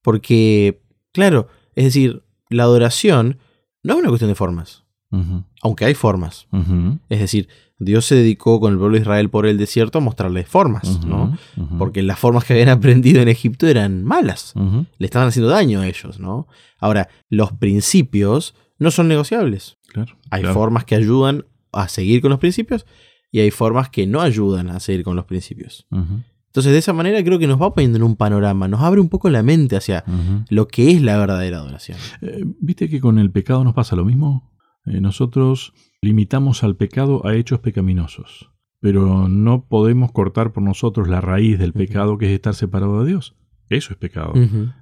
[0.00, 0.80] porque,
[1.12, 3.38] claro, es decir, la adoración
[3.82, 4.81] no es una cuestión de formas,
[5.62, 6.46] Aunque hay formas.
[7.08, 7.48] Es decir,
[7.78, 11.04] Dios se dedicó con el pueblo de Israel por el desierto a mostrarles formas.
[11.04, 11.36] ¿no?
[11.78, 14.54] Porque las formas que habían aprendido en Egipto eran malas,
[14.98, 16.46] le estaban haciendo daño a ellos, ¿no?
[16.78, 19.78] Ahora, los principios no son negociables.
[19.88, 20.16] Claro.
[20.30, 20.54] Hay claro.
[20.54, 22.86] formas que ayudan a seguir con los principios
[23.30, 25.86] y hay formas que no ayudan a seguir con los principios.
[25.90, 29.08] Entonces, de esa manera creo que nos va poniendo en un panorama, nos abre un
[29.08, 30.04] poco la mente hacia
[30.50, 31.98] lo que es la verdadera adoración.
[32.20, 34.51] Eh, ¿Viste que con el pecado nos pasa lo mismo?
[34.86, 41.20] Eh, nosotros limitamos al pecado a hechos pecaminosos, pero no podemos cortar por nosotros la
[41.20, 43.36] raíz del pecado que es estar separado de Dios.
[43.68, 44.34] Eso es pecado.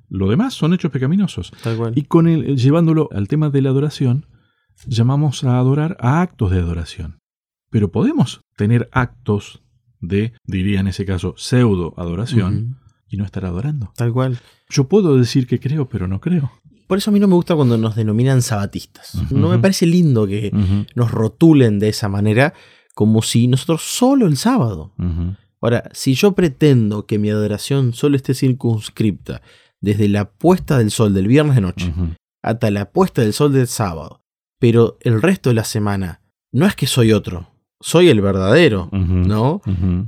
[0.08, 1.52] Lo demás son hechos pecaminosos.
[1.62, 1.92] Tal cual.
[1.94, 4.26] Y con el, llevándolo al tema de la adoración,
[4.86, 7.20] llamamos a adorar a actos de adoración.
[7.70, 9.62] Pero podemos tener actos
[10.00, 13.92] de, diría en ese caso, pseudo adoración y no estar adorando.
[13.96, 14.38] Tal cual.
[14.68, 16.50] Yo puedo decir que creo, pero no creo.
[16.90, 19.16] Por eso a mí no me gusta cuando nos denominan sabatistas.
[19.30, 20.50] No me parece lindo que
[20.96, 22.52] nos rotulen de esa manera
[22.96, 24.92] como si nosotros solo el sábado.
[25.60, 29.40] Ahora, si yo pretendo que mi adoración solo esté circunscripta
[29.80, 31.94] desde la puesta del sol del viernes de noche
[32.42, 34.24] hasta la puesta del sol del sábado,
[34.58, 39.62] pero el resto de la semana no es que soy otro, soy el verdadero, ¿no?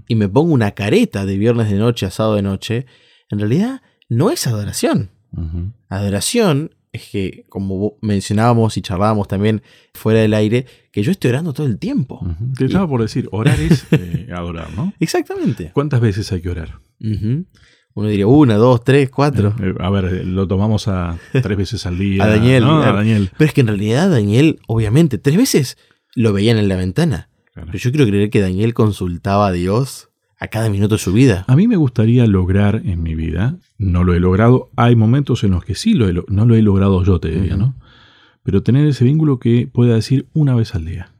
[0.09, 2.87] Y me pongo una careta de viernes de noche a sábado de noche,
[3.31, 5.11] en realidad no es adoración.
[5.89, 9.63] Adoración es que, como mencionábamos y charlábamos también
[9.95, 12.21] fuera del aire, que yo estoy orando todo el tiempo.
[12.57, 14.93] Te estaba por decir, orar es eh, adorar, ¿no?
[15.01, 15.71] Exactamente.
[15.73, 16.81] ¿Cuántas veces hay que orar?
[17.95, 19.55] Uno diría una, dos, tres, cuatro.
[19.61, 22.25] Eh, a ver, eh, lo tomamos a tres veces al día.
[22.25, 22.79] A Daniel, ¿no?
[22.79, 22.99] A claro.
[22.99, 23.31] Daniel.
[23.37, 25.79] Pero es que en realidad Daniel, obviamente, tres veces
[26.15, 27.31] lo veían en la ventana.
[27.55, 27.69] Claro.
[27.73, 30.11] Pero yo quiero creer que Daniel consultaba a Dios
[30.43, 31.45] a cada minuto de su vida.
[31.47, 35.53] A mí me gustaría lograr en mi vida, no lo he logrado, hay momentos en
[35.53, 37.57] los que sí lo he, no lo he logrado yo, te diría.
[37.57, 37.77] ¿no?
[38.43, 41.13] Pero tener ese vínculo que pueda decir una vez al día,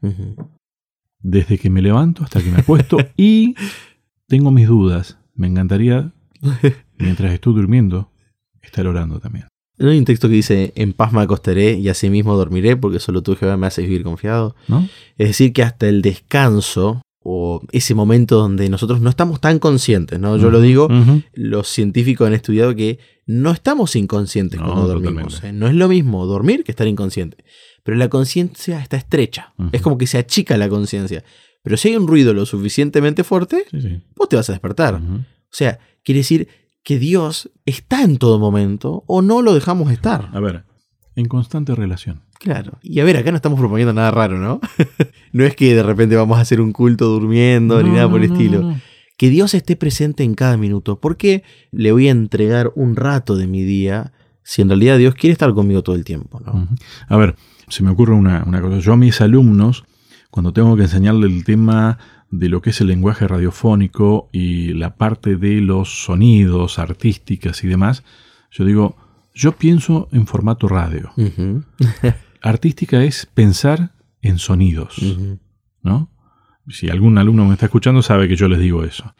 [1.21, 3.55] desde que me levanto hasta que me acuesto y
[4.27, 5.17] tengo mis dudas.
[5.35, 6.11] Me encantaría
[6.97, 8.11] mientras estoy durmiendo,
[8.61, 9.47] estar orando también.
[9.77, 12.99] ¿No hay un texto que dice, en paz me acostaré y así mismo dormiré porque
[12.99, 14.53] solo tú Jehová me haces vivir confiado?
[14.67, 14.87] ¿No?
[15.17, 20.19] Es decir, que hasta el descanso o ese momento donde nosotros no estamos tan conscientes,
[20.19, 20.37] ¿no?
[20.37, 20.89] Yo lo digo,
[21.33, 25.41] los científicos han estudiado que no estamos inconscientes No, cuando dormimos.
[25.43, 25.53] ¿eh?
[25.53, 27.43] No es lo mismo dormir que estar inconsciente.
[27.83, 29.53] Pero la conciencia está estrecha.
[29.71, 31.23] Es como que se achica la conciencia.
[31.63, 34.01] Pero si hay un ruido lo suficientemente fuerte, Sí, sí.
[34.17, 34.95] vos te vas a despertar.
[34.95, 36.47] O sea, quiere decir
[36.83, 40.29] que Dios está en todo momento o no lo dejamos estar.
[40.33, 40.65] A ver,
[41.15, 42.21] en constante relación.
[42.43, 42.77] Claro.
[42.81, 44.59] Y a ver, acá no estamos proponiendo nada raro, ¿no?
[45.31, 48.27] no es que de repente vamos a hacer un culto durmiendo ni nada por el
[48.27, 48.61] no, estilo.
[48.61, 48.81] no.
[49.15, 50.99] Que Dios esté presente en cada minuto.
[50.99, 54.11] ¿Por qué le voy a entregar un rato de mi día
[54.43, 56.41] si en realidad Dios quiere estar conmigo todo el tiempo?
[56.41, 56.67] ¿no?
[57.07, 57.37] A ver,
[57.69, 58.79] se me ocurre una, una cosa.
[58.79, 59.85] Yo a mis alumnos,
[60.29, 61.97] cuando tengo que enseñarle el tema
[62.29, 67.67] de lo que es el lenguaje radiofónico y la parte de los sonidos, artísticas y
[67.67, 68.03] demás,
[68.51, 68.97] yo digo,
[69.33, 71.13] yo pienso en formato radio.
[72.43, 74.97] Artística es pensar en sonidos.
[75.81, 76.11] ¿no?
[76.67, 79.15] Si algún alumno me está escuchando sabe que yo les digo eso.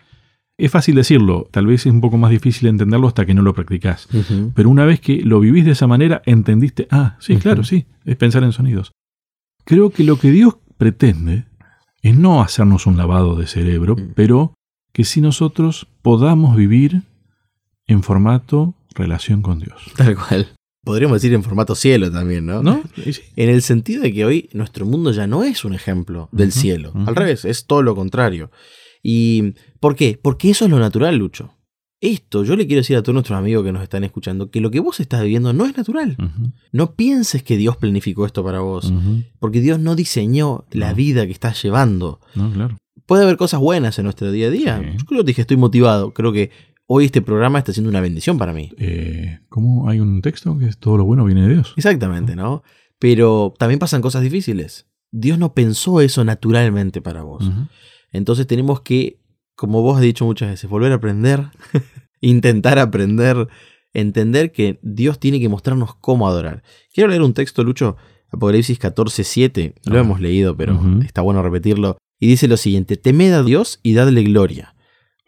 [0.58, 3.54] Es fácil decirlo, tal vez es un poco más difícil entenderlo hasta que no lo
[3.54, 4.08] practicás.
[4.54, 8.16] Pero una vez que lo vivís de esa manera, entendiste, ah, sí, claro, sí, es
[8.18, 8.92] pensar en sonidos.
[9.66, 11.46] Creo que lo que Dios pretende
[12.02, 14.54] es no hacernos un lavado de cerebro, pero
[14.92, 17.04] que si nosotros podamos vivir
[17.88, 19.92] en formato relación con Dios.
[19.96, 20.54] Tal cual.
[20.84, 22.62] Podríamos decir en formato cielo también, ¿no?
[22.62, 22.84] ¿No?
[23.04, 23.14] Sí.
[23.36, 26.92] En el sentido de que hoy nuestro mundo ya no es un ejemplo del cielo.
[27.08, 28.52] Al revés, es todo lo contrario.
[29.02, 30.20] ¿Y por qué?
[30.22, 31.54] Porque eso es lo natural, Lucho.
[32.02, 34.72] Esto, yo le quiero decir a todos nuestros amigos que nos están escuchando, que lo
[34.72, 36.18] que vos estás viviendo no es natural.
[36.74, 38.94] No pienses que Dios planificó esto para vos,
[39.40, 40.96] porque Dios no diseñó la No.
[40.96, 42.20] vida que estás llevando.
[42.36, 42.78] No, claro.
[43.06, 44.80] Puede haber cosas buenas en nuestro día a día.
[44.84, 44.98] Sí.
[45.00, 46.14] Yo creo que dije, estoy motivado.
[46.14, 46.52] Creo que
[46.88, 48.72] hoy este programa está siendo una bendición para mí.
[48.78, 51.74] Eh, ¿Cómo hay un texto que es todo lo bueno viene de Dios?
[51.76, 52.64] Exactamente, ¿no?
[53.00, 54.88] Pero también pasan cosas difíciles.
[55.12, 57.50] Dios no pensó eso naturalmente para vos.
[58.12, 59.20] Entonces tenemos que,
[59.56, 61.48] como vos has dicho muchas veces, volver a aprender,
[62.22, 63.48] intentar aprender,
[63.94, 66.64] entender que Dios tiene que mostrarnos cómo adorar.
[66.94, 67.96] Quiero leer un texto, Lucho,
[68.30, 69.76] Apocalipsis 14, 7.
[69.86, 71.98] Lo hemos leído, pero está bueno repetirlo.
[72.20, 74.73] Y dice lo siguiente, temed a Dios y dadle gloria,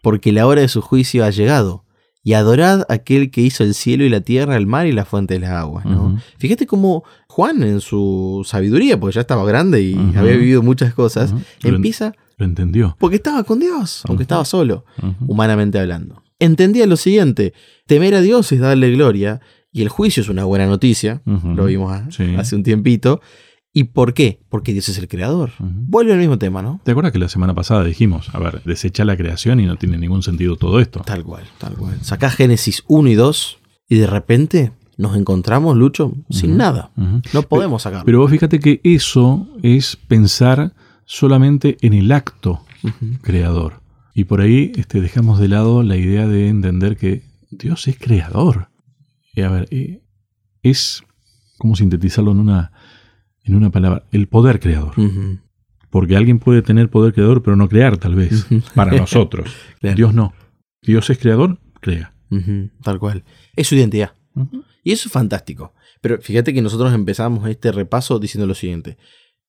[0.06, 1.82] porque la hora de su juicio ha llegado.
[2.22, 5.04] Y adorad a aquel que hizo el cielo y la tierra, el mar y la
[5.04, 5.84] fuente de las aguas.
[6.38, 11.34] Fíjate cómo Juan, en su sabiduría, porque ya estaba grande y había vivido muchas cosas,
[11.64, 12.94] empieza lo entendió.
[13.00, 14.84] porque estaba con Dios, aunque estaba solo,
[15.26, 16.22] humanamente hablando.
[16.38, 17.52] Entendía lo siguiente,
[17.86, 19.40] temer a Dios es darle gloria,
[19.72, 22.36] y el juicio es una buena noticia, lo vimos Sí.
[22.38, 23.20] hace un tiempito.
[23.76, 24.40] ¿Y por qué?
[24.48, 25.50] Porque Dios es el creador.
[25.58, 26.80] Vuelve al mismo tema, ¿no?
[26.82, 29.98] ¿Te acuerdas que la semana pasada dijimos, a ver, desecha la creación y no tiene
[29.98, 31.00] ningún sentido todo esto?
[31.00, 31.98] Tal cual, tal cual.
[32.00, 33.58] Sacá Génesis 1 y 2
[33.90, 36.90] y de repente nos encontramos, Lucho, sin nada.
[37.34, 38.06] No podemos sacarlo.
[38.06, 40.72] Pero vos fíjate que eso es pensar
[41.04, 42.64] solamente en el acto
[43.20, 43.82] creador.
[44.14, 48.70] Y por ahí este, dejamos de lado la idea de entender que Dios es creador.
[49.34, 50.00] Y a ver, eh,
[50.62, 51.02] es,
[51.58, 52.72] ¿cómo sintetizarlo en una,
[53.46, 54.04] en una palabra?
[54.12, 54.94] El poder creador.
[55.90, 59.50] Porque alguien puede tener poder creador, pero no crear, tal vez, para nosotros.
[59.80, 59.96] Claro.
[59.96, 60.34] Dios no.
[60.82, 62.12] Dios es creador, crea.
[62.82, 63.24] Tal cual.
[63.54, 64.12] Es su identidad.
[64.82, 65.72] Y eso es fantástico.
[66.00, 68.96] Pero fíjate que nosotros empezamos este repaso diciendo lo siguiente.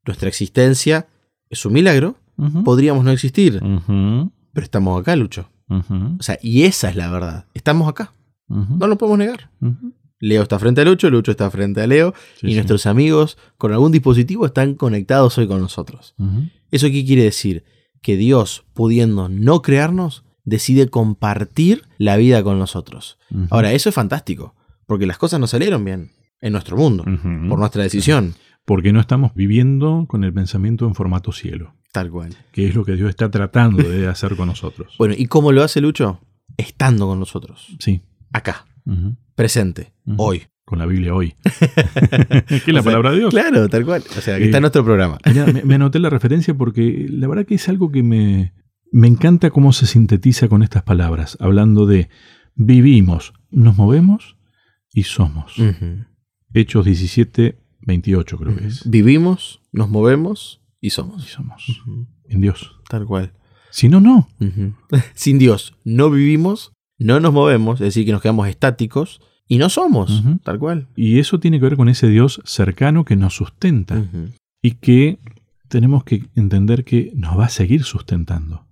[0.06, 1.08] Nuestra existencia
[1.50, 2.16] es un milagro,
[2.64, 5.50] podríamos no existir, pero estamos acá, Lucho.
[5.70, 7.46] O sea, y esa es la verdad.
[7.54, 8.14] Estamos acá,
[8.48, 9.50] no lo podemos negar.
[10.20, 12.56] Leo está frente a Lucho, Lucho está frente a Leo, Sí, y sí.
[12.56, 16.16] nuestros amigos con algún dispositivo están conectados hoy con nosotros.
[16.72, 17.64] ¿Eso qué quiere decir?
[18.02, 23.18] Que Dios, pudiendo no crearnos, decide compartir la vida con nosotros.
[23.50, 27.84] Ahora, eso es fantástico, porque las cosas no salieron bien en nuestro mundo, por nuestra
[27.84, 28.36] decisión.
[28.66, 32.36] Porque no estamos viviendo con el pensamiento en formato cielo, Tal cual.
[32.52, 34.94] que es lo que Dios está tratando de hacer con nosotros.
[35.00, 36.20] Bueno, ¿y cómo lo hace Lucho?
[36.58, 37.76] Estando con nosotros.
[37.80, 38.02] Sí.
[38.34, 38.67] Acá.
[39.36, 39.94] Presente.
[40.18, 40.44] Hoy.
[40.66, 41.34] Con la Biblia hoy.
[41.44, 43.30] que es la sea, palabra de Dios.
[43.32, 44.04] Claro, tal cual.
[44.18, 45.18] O sea, que Eh, está en nuestro programa.
[45.26, 48.54] Mirá, me, me anoté la referencia porque la verdad que es algo que me,
[48.92, 52.10] me encanta cómo se sintetiza con estas palabras, hablando de
[52.56, 54.36] vivimos, nos movemos
[54.94, 55.54] y somos.
[56.54, 58.90] Hechos 17, 28 creo que es.
[58.90, 61.24] Vivimos, nos movemos y Y somos.
[61.26, 62.08] somos Ujú.
[62.28, 62.76] en Dios.
[62.90, 63.32] Tal cual.
[63.72, 64.28] Si no, no.
[65.14, 69.70] Sin Dios no vivimos, no nos movemos, es decir, que nos quedamos estáticos y no
[69.70, 70.24] somos.
[70.44, 70.88] Tal cual.
[70.96, 74.06] Y eso tiene que ver con ese Dios cercano que nos sustenta
[74.62, 75.20] y que
[75.68, 78.66] tenemos que entender que nos va a seguir sustentando.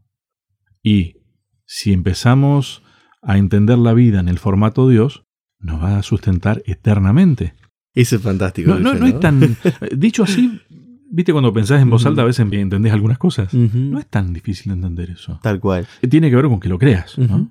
[0.81, 1.17] Y
[1.65, 2.83] si empezamos
[3.21, 5.23] a entender la vida en el formato Dios,
[5.59, 7.55] nos va a sustentar eternamente.
[7.93, 8.71] Eso es fantástico.
[8.71, 9.57] No, no, Lucho, no es tan.
[9.97, 10.61] Dicho así,
[11.09, 13.53] viste cuando pensás en voz alta, a veces entendés algunas cosas.
[13.53, 15.39] No es tan difícil entender eso.
[15.41, 15.87] Tal cual.
[16.09, 17.49] Tiene que ver con que lo creas, ¿no?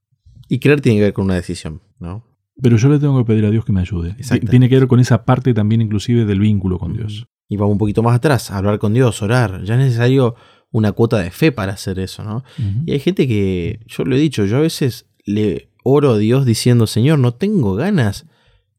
[0.48, 2.24] Y creer tiene que ver con una decisión, ¿no?
[2.60, 4.16] Pero yo le tengo que pedir a Dios que me ayude.
[4.48, 7.26] Tiene que ver con esa parte también inclusive del vínculo con Dios.
[7.48, 9.64] Y vamos un poquito más atrás, hablar con Dios, orar.
[9.64, 10.36] Ya es necesario
[10.70, 12.44] una cuota de fe para hacer eso, ¿no?
[12.86, 16.46] Y hay gente que, yo lo he dicho, yo a veces le oro a Dios
[16.46, 18.26] diciendo, Señor, no tengo ganas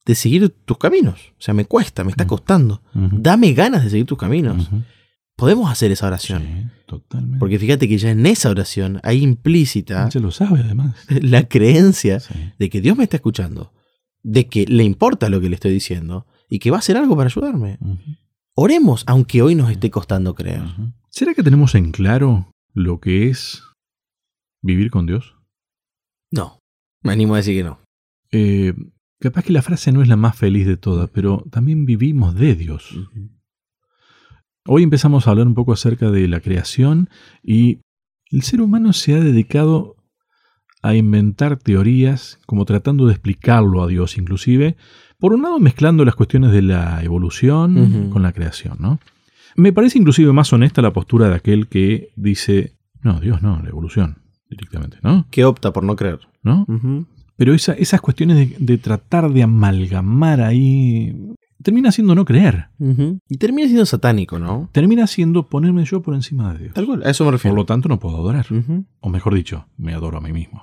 [0.06, 1.34] de seguir tus caminos.
[1.38, 2.82] O sea, me cuesta, me está costando.
[2.94, 4.70] Dame ganas de seguir tus caminos.
[5.38, 6.44] Podemos hacer esa oración.
[6.44, 7.40] Sí, totalmente.
[7.40, 10.96] Porque fíjate que ya en esa oración hay implícita Ella lo sabe además.
[11.10, 12.34] la creencia Sí.
[12.58, 13.74] de que Dios me está escuchando,
[14.24, 17.16] de que le importa lo que le estoy diciendo y que va a hacer algo
[17.18, 17.78] para ayudarme.
[18.56, 20.64] Oremos, aunque hoy nos esté costando creer.
[21.10, 23.62] ¿Será que tenemos en claro lo que es
[24.62, 25.36] vivir con Dios?
[26.32, 26.60] No,
[27.02, 27.80] me animo a decir que no.
[28.32, 28.74] Eh,
[29.20, 32.56] capaz que la frase no es la más feliz de todas, pero también vivimos de
[32.56, 32.96] Dios.
[34.68, 37.10] Hoy empezamos a hablar un poco acerca de la creación
[37.44, 37.80] y
[38.32, 39.96] el ser humano se ha dedicado
[40.82, 44.76] a inventar teorías como tratando de explicarlo a Dios inclusive,
[45.20, 49.00] por un lado mezclando las cuestiones de la evolución con la creación, ¿no?
[49.56, 53.70] Me parece inclusive más honesta la postura de aquel que dice, no, Dios no, la
[53.70, 54.18] evolución
[54.50, 55.28] directamente, ¿no?
[55.32, 56.20] Que opta por no creer.
[56.44, 56.66] ¿No?
[57.38, 61.16] Pero esa- esas cuestiones de, de tratar de amalgamar ahí
[61.66, 62.70] termina siendo no creer.
[63.28, 64.70] Y termina siendo satánico, ¿no?
[64.72, 66.74] Termina siendo ponerme yo por encima de Dios.
[66.76, 67.56] Tal cual, a eso me Por refiero.
[67.58, 68.46] lo tanto, no puedo adorar.
[69.00, 70.62] O mejor dicho, me adoro a mí mismo.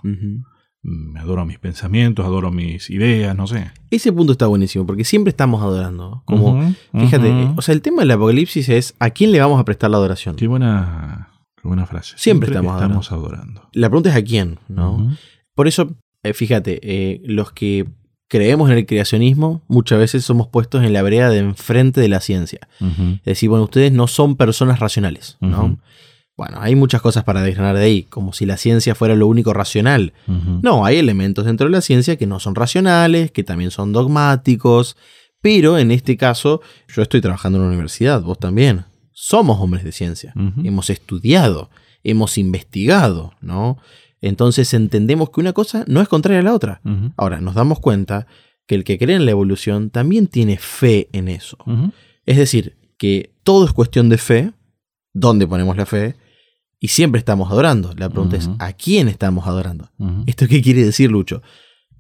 [0.85, 3.73] Me adoro a mis pensamientos, adoro mis ideas, no sé.
[3.91, 6.23] Ese punto está buenísimo, porque siempre estamos adorando.
[6.25, 9.91] Como, fíjate, o sea, el tema del apocalipsis es a quién le vamos a prestar
[9.91, 10.37] la adoración.
[10.37, 12.15] Qué buena, qué buena frase.
[12.17, 13.69] Siempre estamos adorando.
[13.73, 15.17] La pregunta es a quién, ¿no?
[15.55, 17.87] Por eso, eh, fíjate, eh, los que
[18.33, 22.23] creemos en el creacionismo muchas veces somos puestos en la vereda de enfrente de la
[22.23, 22.67] ciencia.
[22.81, 25.77] Es decir, bueno, ustedes no son personas racionales, ¿no?
[26.35, 29.53] Bueno, hay muchas cosas para desgranar de ahí, como si la ciencia fuera lo único
[29.53, 30.15] racional.
[30.63, 34.97] No, hay elementos dentro de la ciencia que no son racionales, que también son dogmáticos,
[35.43, 38.87] pero en este caso yo estoy trabajando en una universidad, vos también.
[39.13, 40.33] Somos hombres de ciencia,
[40.65, 41.69] hemos estudiado,
[42.03, 43.77] hemos investigado, ¿no?
[44.23, 46.81] Entonces entendemos que una cosa no es contraria a la otra.
[47.17, 48.27] Ahora, nos damos cuenta
[48.67, 51.59] que el que cree en la evolución también tiene fe en eso.
[52.25, 54.53] Es decir, que todo es cuestión de fe,
[55.13, 56.15] dónde ponemos la fe,
[56.79, 57.93] y siempre estamos adorando.
[57.97, 59.91] La pregunta es, ¿a quién estamos adorando?
[60.27, 61.43] ¿Esto qué quiere decir, Lucho?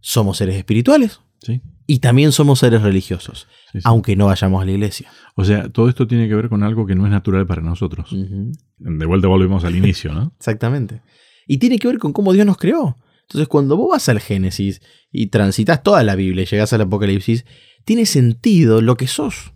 [0.00, 3.82] Somos seres espirituales Sí, y también somos seres religiosos, sí, sí.
[3.84, 5.10] aunque no vayamos a la iglesia.
[5.34, 8.14] O sea, todo esto tiene que ver con algo que no es natural para nosotros.
[8.78, 10.32] De vuelta volvemos al inicio, ¿no?
[10.38, 11.02] Exactamente.
[11.46, 12.96] Y tiene que ver con cómo Dios nos creó.
[13.22, 17.44] Entonces, cuando vos vas al Génesis y transitas toda la Biblia y llegás al Apocalipsis,
[17.84, 19.52] tiene sentido lo que sos.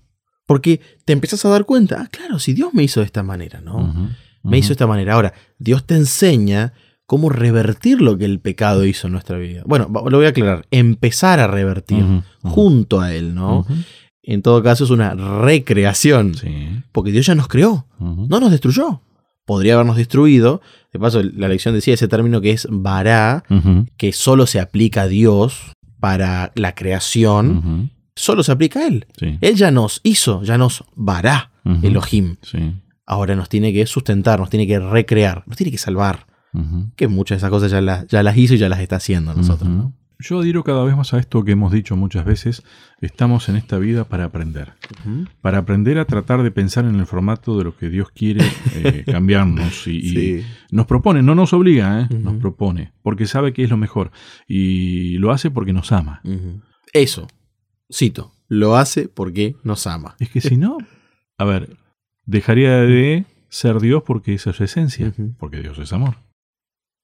[0.47, 3.61] Porque te empezás a dar cuenta, ah, claro, si Dios me hizo de esta manera,
[3.61, 4.11] ¿no?
[4.43, 5.15] Me hizo de esta manera.
[5.15, 6.73] Ahora, Dios te enseña
[7.05, 9.63] cómo revertir lo que el pecado hizo en nuestra vida.
[9.67, 10.67] Bueno, lo voy a aclarar.
[10.71, 12.05] Empezar a revertir
[12.43, 13.67] junto a Él, ¿no?
[14.23, 16.35] En todo caso, es una recreación.
[16.35, 16.69] Sí.
[16.93, 19.03] Porque Dios ya nos creó, no nos destruyó.
[19.47, 20.61] Podría habernos destruido.
[20.93, 23.45] De paso, la lección decía ese término que es vará,
[23.97, 29.07] que solo se aplica a Dios para la creación, solo se aplica a Él.
[29.19, 29.39] Sí.
[29.41, 31.87] Él ya nos hizo, ya nos vará, Ujú.
[31.87, 32.37] Elohim.
[32.43, 32.75] Sí.
[33.07, 36.27] Ahora nos tiene que sustentar, nos tiene que recrear, nos tiene que salvar.
[36.97, 39.35] Que muchas de esas cosas ya, las- ya las hizo y ya las está haciendo
[39.35, 39.69] nosotros.
[39.69, 39.93] ¿no?
[40.19, 42.63] Yo adhiero cada vez más a esto que hemos dicho muchas veces.
[43.01, 44.73] Estamos en esta vida para aprender.
[45.43, 48.43] Para aprender a tratar de pensar en el formato de lo que Dios quiere
[48.75, 52.09] eh, cambiarnos y, nos propone, no nos obliga, ¿eh?
[52.15, 54.11] nos propone, porque sabe que es lo mejor
[54.49, 56.23] y lo hace porque nos ama.
[56.93, 57.29] Eso,
[57.93, 60.17] cito, lo hace porque nos ama.
[60.19, 60.79] Es que si no,
[61.37, 61.77] a ver,
[62.25, 66.26] dejaría de ser Dios porque esa es su esencia, porque Dios es amor.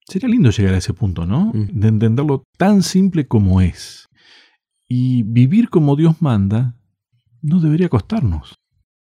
[0.07, 1.49] Sería lindo llegar a ese punto, ¿no?
[1.51, 1.67] Ujú.
[1.73, 4.09] De entenderlo tan simple como es.
[4.89, 6.77] Y vivir como Dios manda
[7.41, 8.55] no debería costarnos,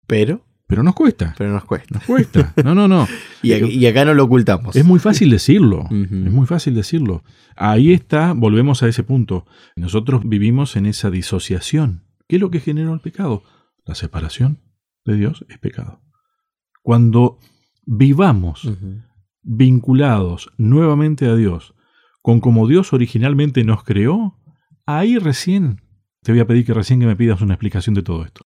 [0.06, 1.34] Pero, pero nos cuesta.
[1.38, 1.94] pero nos cuesta.
[1.94, 2.52] Nos cuesta.
[2.64, 3.06] No, no, no.
[3.42, 4.74] Y, ac- y acá no lo ocultamos.
[4.74, 5.86] Es muy fácil decirlo.
[5.90, 7.22] Es muy fácil decirlo.
[7.54, 9.46] Ahí está, volvemos a ese punto.
[9.76, 12.02] Nosotros vivimos en esa disociación.
[12.26, 13.44] ¿Qué es lo que generó el pecado?
[13.84, 14.58] La separación
[15.04, 16.00] de Dios es pecado.
[16.82, 17.38] Cuando
[17.84, 18.68] vivamos.
[19.46, 21.74] Vinculados nuevamente a Dios,
[22.20, 24.36] con como Dios originalmente nos creó,
[24.84, 25.80] ahí recién
[26.22, 28.42] te voy a pedir que recién que me pidas una explicación de todo esto.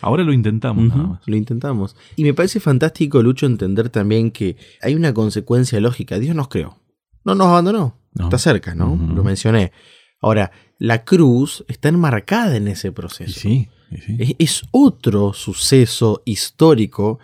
[0.00, 1.20] Ahora lo intentamos nada más.
[1.26, 1.96] Lo intentamos.
[2.16, 6.18] Y me parece fantástico, Lucho, entender también que hay una consecuencia lógica.
[6.18, 6.78] Dios nos creó.
[7.24, 7.98] No nos abandonó.
[8.14, 8.24] No.
[8.24, 8.96] Está cerca, ¿no?
[9.14, 9.72] Lo mencioné.
[10.20, 13.38] Ahora, la cruz está enmarcada en ese Y proceso.
[13.40, 14.16] sí, y sí.
[14.18, 17.18] Es, es otro suceso histórico,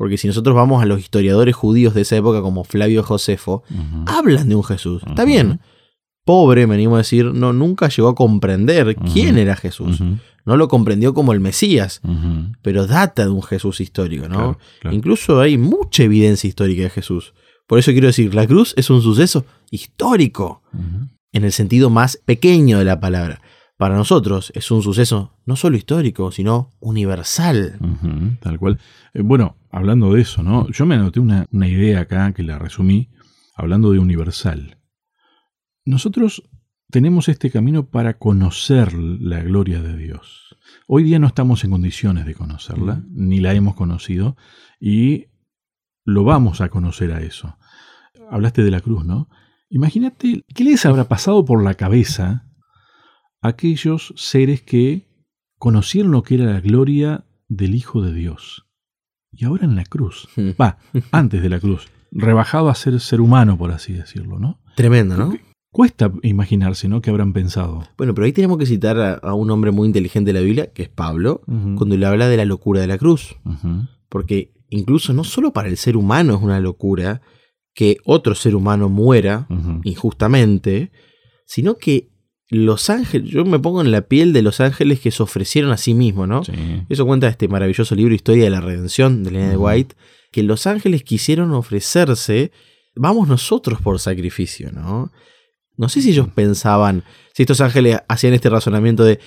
[0.00, 3.64] porque si nosotros vamos a los historiadores judíos de esa época como Flavio Josefo,
[4.06, 5.02] hablan de un Jesús.
[5.06, 5.60] Está bien.
[6.24, 10.02] Pobre, venimos a decir, no, nunca llegó a comprender quién era Jesús.
[10.46, 12.00] No lo comprendió como el Mesías,
[12.62, 14.36] pero data de un Jesús histórico, ¿no?
[14.36, 14.96] Claro, claro.
[14.96, 17.34] Incluso hay mucha evidencia histórica de Jesús.
[17.66, 20.62] Por eso quiero decir, la cruz es un suceso histórico,
[21.30, 23.42] en el sentido más pequeño de la palabra.
[23.76, 27.78] Para nosotros es un suceso no solo histórico, sino universal.
[28.40, 28.78] Tal cual.
[29.12, 30.68] Eh, bueno, hablando de eso, ¿no?
[30.70, 33.10] Yo me anoté una, una idea acá que la resumí,
[33.54, 34.78] hablando de universal.
[35.84, 36.42] Nosotros
[36.90, 40.56] tenemos este camino para conocer la gloria de Dios.
[40.86, 43.04] Hoy día no estamos en condiciones de conocerla, Mm.
[43.28, 44.36] ni la hemos conocido,
[44.80, 45.26] y
[46.04, 47.56] lo vamos a conocer a eso.
[48.30, 49.28] Hablaste de la cruz, ¿no?
[49.68, 52.48] Imagínate, ¿qué les habrá pasado por la cabeza
[53.40, 55.08] a aquellos seres que
[55.58, 58.66] conocieron lo que era la gloria del Hijo de Dios?
[59.32, 60.28] Y ahora en la cruz.
[60.60, 60.78] Va,
[61.12, 61.88] antes de la cruz.
[62.12, 64.60] Rebajado a ser ser humano, por así decirlo, ¿no?
[64.76, 65.34] Tremendo, ¿no?
[65.72, 67.00] Cuesta imaginarse, ¿no?
[67.00, 67.84] Que habrán pensado.
[67.96, 70.72] Bueno, pero ahí tenemos que citar a, a un hombre muy inteligente de la Biblia,
[70.72, 73.36] que es Pablo, cuando le habla de la locura de la cruz.
[74.08, 77.20] Porque incluso no solo para el ser humano es una locura
[77.72, 79.46] que otro ser humano muera
[79.84, 80.90] injustamente,
[81.46, 82.10] sino que
[82.50, 85.76] los ángeles, yo me pongo en la piel de los ángeles que se ofrecieron a
[85.76, 86.44] sí mismos, ¿no?
[86.44, 86.52] Sí.
[86.88, 89.56] Eso cuenta este maravilloso libro Historia de la Redención de Elena de.
[89.56, 89.94] White,
[90.32, 92.50] que los ángeles quisieron ofrecerse,
[92.96, 95.12] vamos nosotros por sacrificio, ¿no?
[95.76, 99.20] No sé si ellos pensaban, si estos ángeles hacían este razonamiento de,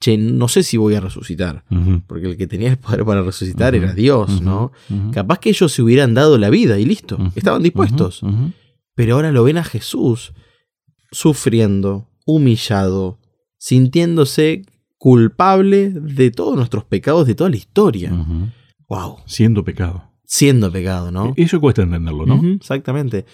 [0.00, 1.64] che, no sé si voy a resucitar,
[2.06, 4.72] porque el que tenía el poder para resucitar era Dios, ¿no?
[5.12, 8.22] Capaz que ellos se hubieran dado la vida y listo, estaban dispuestos,
[8.94, 10.32] pero ahora lo ven a Jesús
[11.10, 13.18] sufriendo, humillado,
[13.56, 14.66] sintiéndose
[14.98, 18.12] culpable de todos nuestros pecados de toda la historia.
[18.86, 20.12] Wow, Siendo pecado.
[20.24, 21.32] siendo pecado, ¿no?
[21.36, 22.46] Eso cuesta entenderlo, ¿no?
[22.52, 23.24] Exactamente.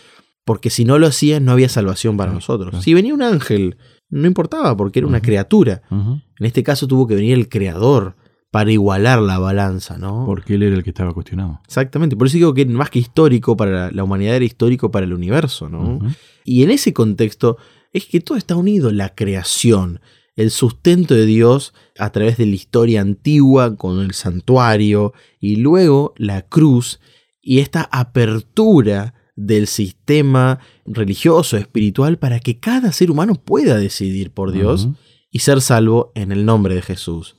[0.44, 2.84] Porque si no lo hacía, no había salvación para nosotros.
[2.84, 3.78] Si venía un ángel,
[4.10, 5.82] no importaba, porque era una criatura.
[5.90, 8.14] En este caso tuvo que venir el creador
[8.52, 10.24] para igualar la balanza, ¿no?
[10.24, 11.60] Porque él era el que estaba cuestionado.
[11.64, 12.14] Exactamente.
[12.14, 15.68] Por eso digo que más que histórico para la, humanidad era histórico para el universo,
[15.68, 15.98] ¿no?
[16.44, 17.56] Y en ese contexto
[17.94, 20.00] es que todo está unido, la creación,
[20.36, 26.12] el sustento de Dios a través de la historia antigua con el santuario y luego
[26.18, 27.00] la cruz
[27.40, 34.52] y esta apertura del sistema religioso, espiritual, para que cada ser humano pueda decidir por
[34.52, 34.88] Dios
[35.30, 37.36] y ser salvo en el nombre de Jesús.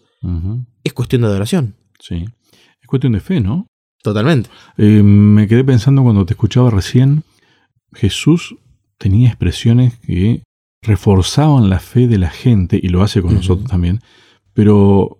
[0.83, 2.25] Es cuestión de adoración, Sí.
[2.81, 3.67] Es cuestión de fe, ¿no?
[4.03, 4.51] totalmente.
[4.77, 7.23] Eh, me quedé pensando cuando te escuchaba recién,
[7.91, 8.55] Jesús
[8.97, 10.43] tenía expresiones que
[10.81, 13.99] reforzaban la fe de la gente, y lo hace con nosotros también,
[14.53, 15.17] pero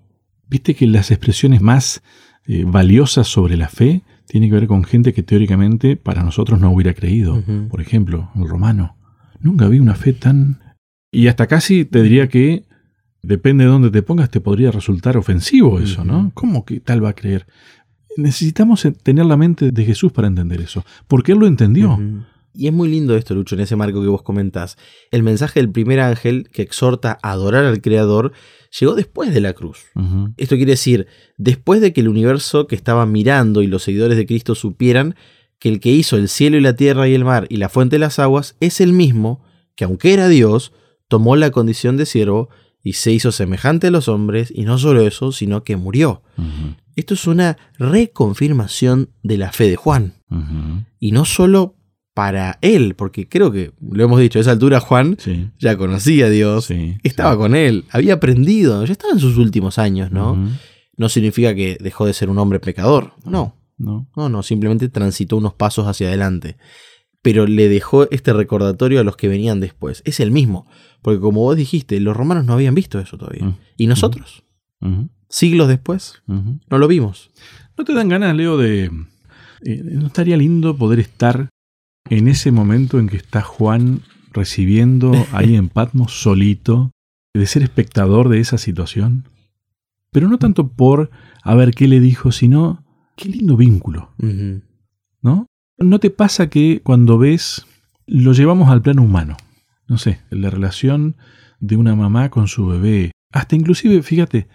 [0.47, 2.01] viste que las expresiones más
[2.47, 6.71] eh, valiosas sobre la fe tienen que ver con gente que teóricamente para nosotros no
[6.71, 7.41] hubiera creído.
[7.69, 8.97] Por ejemplo, el romano.
[9.39, 10.59] Nunca vi una fe tan...
[11.11, 12.63] Y hasta casi te diría que,
[13.21, 16.03] depende de dónde te pongas, te podría resultar ofensivo eso.
[16.03, 16.32] ¿no?
[16.34, 17.47] ¿Cómo que tal va a creer?
[18.17, 21.99] Necesitamos tener la mente de Jesús para entender eso, porque Él lo entendió.
[22.55, 24.77] Y es muy lindo esto, Lucho, en ese marco que vos comentás.
[25.11, 28.31] El mensaje del primer ángel que exhorta a adorar al Creador
[28.79, 29.85] llegó después de la cruz.
[30.37, 34.25] Esto quiere decir, después de que el universo que estaba mirando y los seguidores de
[34.25, 35.15] Cristo supieran
[35.59, 37.95] que el que hizo el cielo y la tierra y el mar y la fuente
[37.95, 39.43] de las aguas es el mismo
[39.75, 40.73] que, aunque era Dios,
[41.07, 42.49] tomó la condición de siervo
[42.83, 46.21] y se hizo semejante a los hombres, y no solo eso, sino que murió.
[46.95, 50.13] Esto es una reconfirmación de la fe de Juan.
[50.99, 51.74] Y no solo
[52.16, 56.26] para él, porque creo que, lo hemos dicho, a esa altura Juan Sí, ya conocía
[56.28, 56.95] a Dios, sí.
[57.03, 57.38] estaba sí.
[57.38, 60.49] con él, había aprendido, ya estaba en sus últimos años, ¿no?
[60.97, 64.07] No significa que dejó de ser un hombre pecador, no, No.
[64.16, 66.55] no, no, simplemente transitó unos pasos hacia adelante.
[67.22, 70.01] Pero le dejó este recordatorio a los que venían después.
[70.05, 70.68] Es el mismo,
[71.01, 73.45] porque como vos dijiste, los romanos no habían visto eso todavía.
[73.45, 73.57] Mm.
[73.78, 74.43] Y nosotros,
[75.28, 77.32] siglos después, no lo vimos.
[77.78, 78.86] ¿No te dan ganas, Leo, de...
[79.66, 81.49] eh, ¿No estaría lindo poder estar
[82.09, 84.01] en ese momento en que está Juan
[84.31, 86.91] recibiendo ahí en Patmos solito,
[87.33, 89.27] de ser espectador de esa situación?
[90.11, 91.09] Pero no tanto por
[91.43, 92.83] a ver qué le dijo, sino
[93.17, 94.13] qué lindo vínculo.
[95.21, 95.47] ¿no?
[95.77, 97.65] ¿No te pasa que cuando ves,
[98.07, 99.37] lo llevamos al plano humano?
[99.87, 101.17] No sé, la relación
[101.59, 103.11] de una mamá con su bebé.
[103.31, 104.47] Hasta inclusive, fíjate,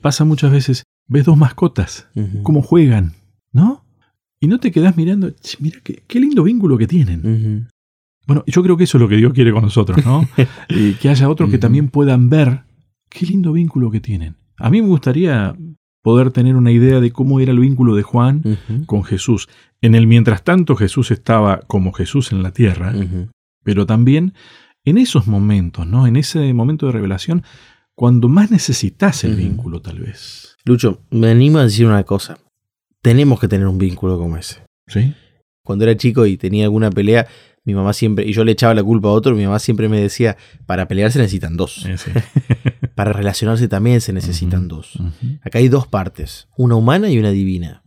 [0.00, 2.08] pasa muchas veces, ves dos mascotas
[2.42, 3.12] cómo juegan,
[3.52, 3.83] ¿no?
[4.44, 7.68] Y no te quedas mirando, "Che, mira qué, qué lindo vínculo que tienen.
[8.26, 10.26] Bueno, yo creo que eso es lo que Dios quiere con nosotros, ¿no?
[11.00, 12.64] que haya otros que también puedan ver
[13.08, 14.36] qué lindo vínculo que tienen.
[14.58, 15.56] A mí me gustaría
[16.02, 18.42] poder tener una idea de cómo era el vínculo de Juan
[18.86, 19.48] con Jesús.
[19.80, 22.92] En el mientras tanto Jesús estaba como Jesús en la tierra,
[23.62, 24.34] pero también
[24.84, 26.06] en esos momentos, ¿no?
[26.06, 27.42] En ese momento de revelación,
[27.94, 30.56] cuando más necesitas el vínculo, tal vez.
[30.66, 32.36] Lucho, me animo a decir una cosa.
[33.04, 34.62] Tenemos que tener un vínculo como ese.
[34.86, 35.12] ¿Sí?
[35.62, 37.26] Cuando era chico y tenía alguna pelea,
[37.62, 40.00] mi mamá siempre, y yo le echaba la culpa a otro, mi mamá siempre me
[40.00, 41.86] decía, para pelear se necesitan dos.
[41.96, 42.10] Sí.
[42.94, 44.96] Para relacionarse también se necesitan dos.
[45.42, 47.82] Acá hay dos partes, una humana y una divina.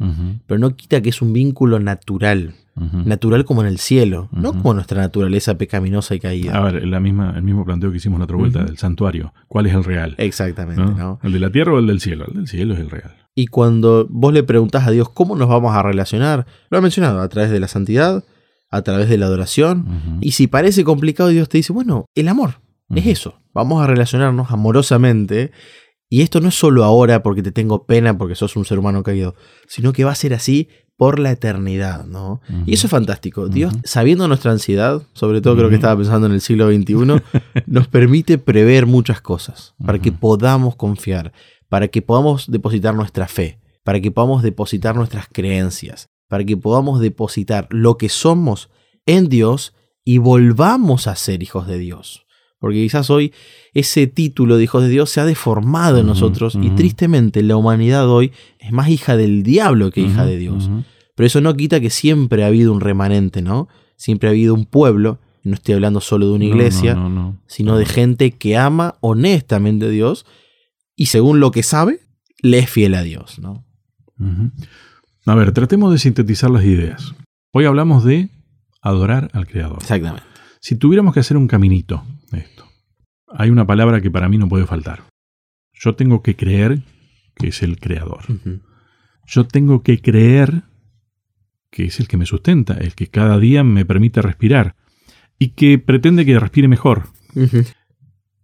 [0.45, 2.55] Pero no quita que es un vínculo natural.
[2.76, 6.57] Natural como en el cielo, no como nuestra naturaleza pecaminosa y caída.
[6.57, 9.34] A ver, la misma, el mismo planteo que hicimos la otra vuelta del santuario.
[9.47, 10.13] ¿Cuál es el real?
[10.18, 10.91] Exactamente, ¿No?
[10.91, 11.20] ¿no?
[11.24, 12.26] ¿El de la tierra o el del cielo?
[12.28, 13.15] El del cielo es el real.
[13.39, 17.21] Y cuando vos le preguntás a Dios cómo nos vamos a relacionar, lo ha mencionado,
[17.21, 18.23] a través de la santidad,
[18.71, 20.17] a través de la adoración.
[20.21, 22.61] Y si parece complicado, Dios te dice, bueno, el amor
[22.95, 23.39] es eso.
[23.53, 25.51] Vamos a relacionarnos amorosamente.
[26.09, 29.03] Y esto no es solo ahora porque te tengo pena porque sos un ser humano
[29.03, 29.35] caído,
[29.67, 32.41] sino que va a ser así por la eternidad, ¿no?
[32.65, 33.49] Y eso es fantástico.
[33.49, 37.21] Dios, sabiendo nuestra ansiedad, sobre todo creo que estaba pensando en el siglo XXI,
[37.67, 41.33] nos permite prever muchas cosas para que podamos confiar,
[41.70, 46.99] para que podamos depositar nuestra fe, para que podamos depositar nuestras creencias, para que podamos
[46.99, 48.70] depositar lo que somos
[49.05, 52.26] en Dios y volvamos a ser hijos de Dios.
[52.59, 53.34] Porque quizás hoy
[53.74, 58.09] ese título de hijos de Dios se ha deformado en nosotros y tristemente la humanidad
[58.09, 60.72] hoy es más hija del diablo que hija de Dios.
[61.13, 63.68] Pero eso no quita que siempre ha habido un remanente, ¿no?
[63.95, 67.38] Siempre ha habido un pueblo, no estoy hablando solo de una iglesia, no, no, no.
[67.45, 70.26] sino de gente que ama honestamente a Dios
[70.97, 72.01] y según lo que sabe,
[72.41, 73.63] le es fiel a Dios, ¿no?
[75.25, 77.13] A ver, tratemos de sintetizar las ideas.
[77.53, 78.29] Hoy hablamos de
[78.81, 79.77] adorar al Creador.
[79.79, 80.23] Exactamente.
[80.59, 82.65] Si tuviéramos que hacer un caminito de esto,
[83.27, 85.03] hay una palabra que para mí no puede faltar.
[85.71, 86.81] Yo tengo que creer
[87.35, 88.25] que es el Creador.
[89.27, 90.63] Yo tengo que creer
[91.69, 94.75] que es el que me sustenta, el que cada día me permite respirar
[95.37, 97.09] y que pretende que respire mejor.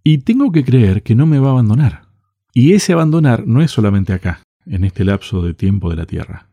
[0.04, 2.03] Y tengo que creer que no me va a abandonar.
[2.54, 6.50] Y ese abandonar no es solamente acá, en este lapso de tiempo de la tierra,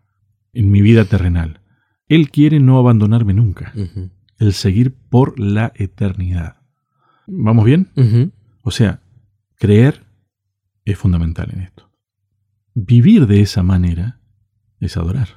[0.53, 1.61] en mi vida terrenal.
[2.09, 3.72] Él quiere no abandonarme nunca,
[4.38, 6.57] el seguir por la eternidad.
[7.26, 7.88] ¿Vamos bien?
[8.62, 9.01] O sea,
[9.57, 10.05] creer
[10.84, 11.90] es fundamental en esto.
[12.74, 14.20] Vivir de esa manera
[14.80, 15.28] es adorar.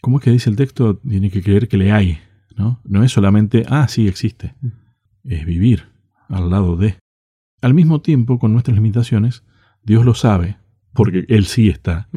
[0.00, 0.98] ¿Cómo es que dice el texto?
[0.98, 2.18] Tiene que creer que le hay,
[2.56, 2.80] ¿no?
[2.84, 4.54] No es solamente, ah, sí existe.
[5.24, 5.88] Es vivir
[6.28, 6.98] al lado de.
[7.64, 9.42] Al mismo tiempo, con nuestras limitaciones,
[9.82, 10.58] Dios lo sabe,
[10.92, 12.08] porque Él sí está.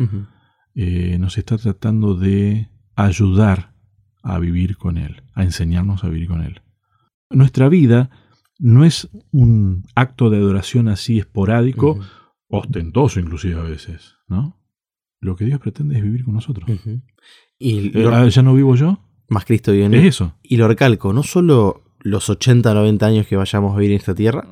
[0.75, 3.73] Eh, nos está tratando de ayudar
[4.23, 6.61] a vivir con Él, a enseñarnos a vivir con Él.
[7.29, 8.09] Nuestra vida
[8.59, 11.99] no es un acto de adoración así esporádico,
[12.49, 14.59] ostentoso inclusive a veces, ¿no?
[15.21, 16.69] Lo que Dios pretende es vivir con nosotros.
[17.57, 18.99] Y Eh, lo- ah, ¿Ya no vivo yo?
[19.29, 20.07] más Cristo vive en Es mí.
[20.07, 20.33] eso.
[20.43, 23.97] Y lo recalco, no solo los 80 o 90 años que vayamos a vivir en
[23.99, 24.47] esta tierra,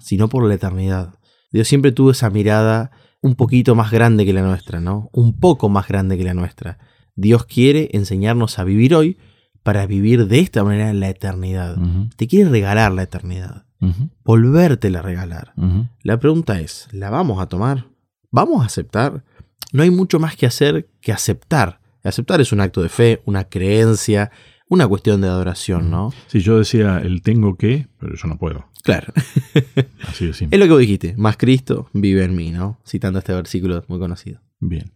[0.00, 1.14] sino por la eternidad.
[1.52, 2.90] Dios siempre tuvo esa mirada
[3.22, 5.10] un poquito más grande que la nuestra, ¿no?
[5.12, 6.78] Un poco más grande que la nuestra.
[7.14, 9.18] Dios quiere enseñarnos a vivir hoy
[9.62, 11.76] para vivir de esta manera en la eternidad.
[12.16, 14.10] Te quiere regalar la eternidad, Ujú.
[14.24, 15.54] volvértela a regalar.
[16.02, 17.86] La pregunta es, ¿la vamos a tomar?
[18.30, 19.24] ¿Vamos a aceptar?
[19.72, 21.80] No hay mucho más que hacer que aceptar.
[22.04, 24.30] Aceptar es un acto de fe, una creencia,
[24.68, 26.12] una cuestión de adoración, ¿no?
[26.26, 28.66] Si yo decía el tengo que, pero yo no puedo.
[28.82, 29.12] Claro.
[30.08, 30.58] Así de Es simple.
[30.58, 32.78] lo que vos dijiste, más Cristo vive en mí, ¿no?
[32.86, 34.40] Citando este versículo muy conocido.
[34.60, 34.92] Bien.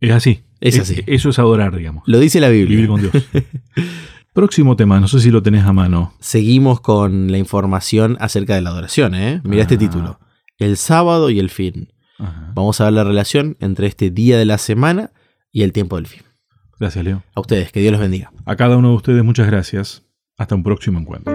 [0.00, 0.42] Es así.
[0.60, 1.02] Es así.
[1.06, 2.04] Eso es adorar, digamos.
[2.06, 2.76] Lo dice la Biblia.
[2.76, 3.12] Vivir con Dios.
[4.34, 6.12] Próximo tema, no sé si lo tenés a mano.
[6.20, 9.40] Seguimos con la información acerca de la adoración, ¿eh?
[9.44, 9.78] Mira este Ah.
[9.78, 10.20] título.
[10.58, 11.92] El sábado y el fin.
[12.18, 12.52] Ajá.
[12.54, 15.12] Vamos a ver la relación entre este día de la semana
[15.52, 16.22] y el tiempo del fin.
[16.78, 17.22] Gracias, Leo.
[17.34, 18.32] A ustedes, que Dios los bendiga.
[18.44, 20.02] A cada uno de ustedes muchas gracias.
[20.36, 21.34] Hasta un próximo encuentro.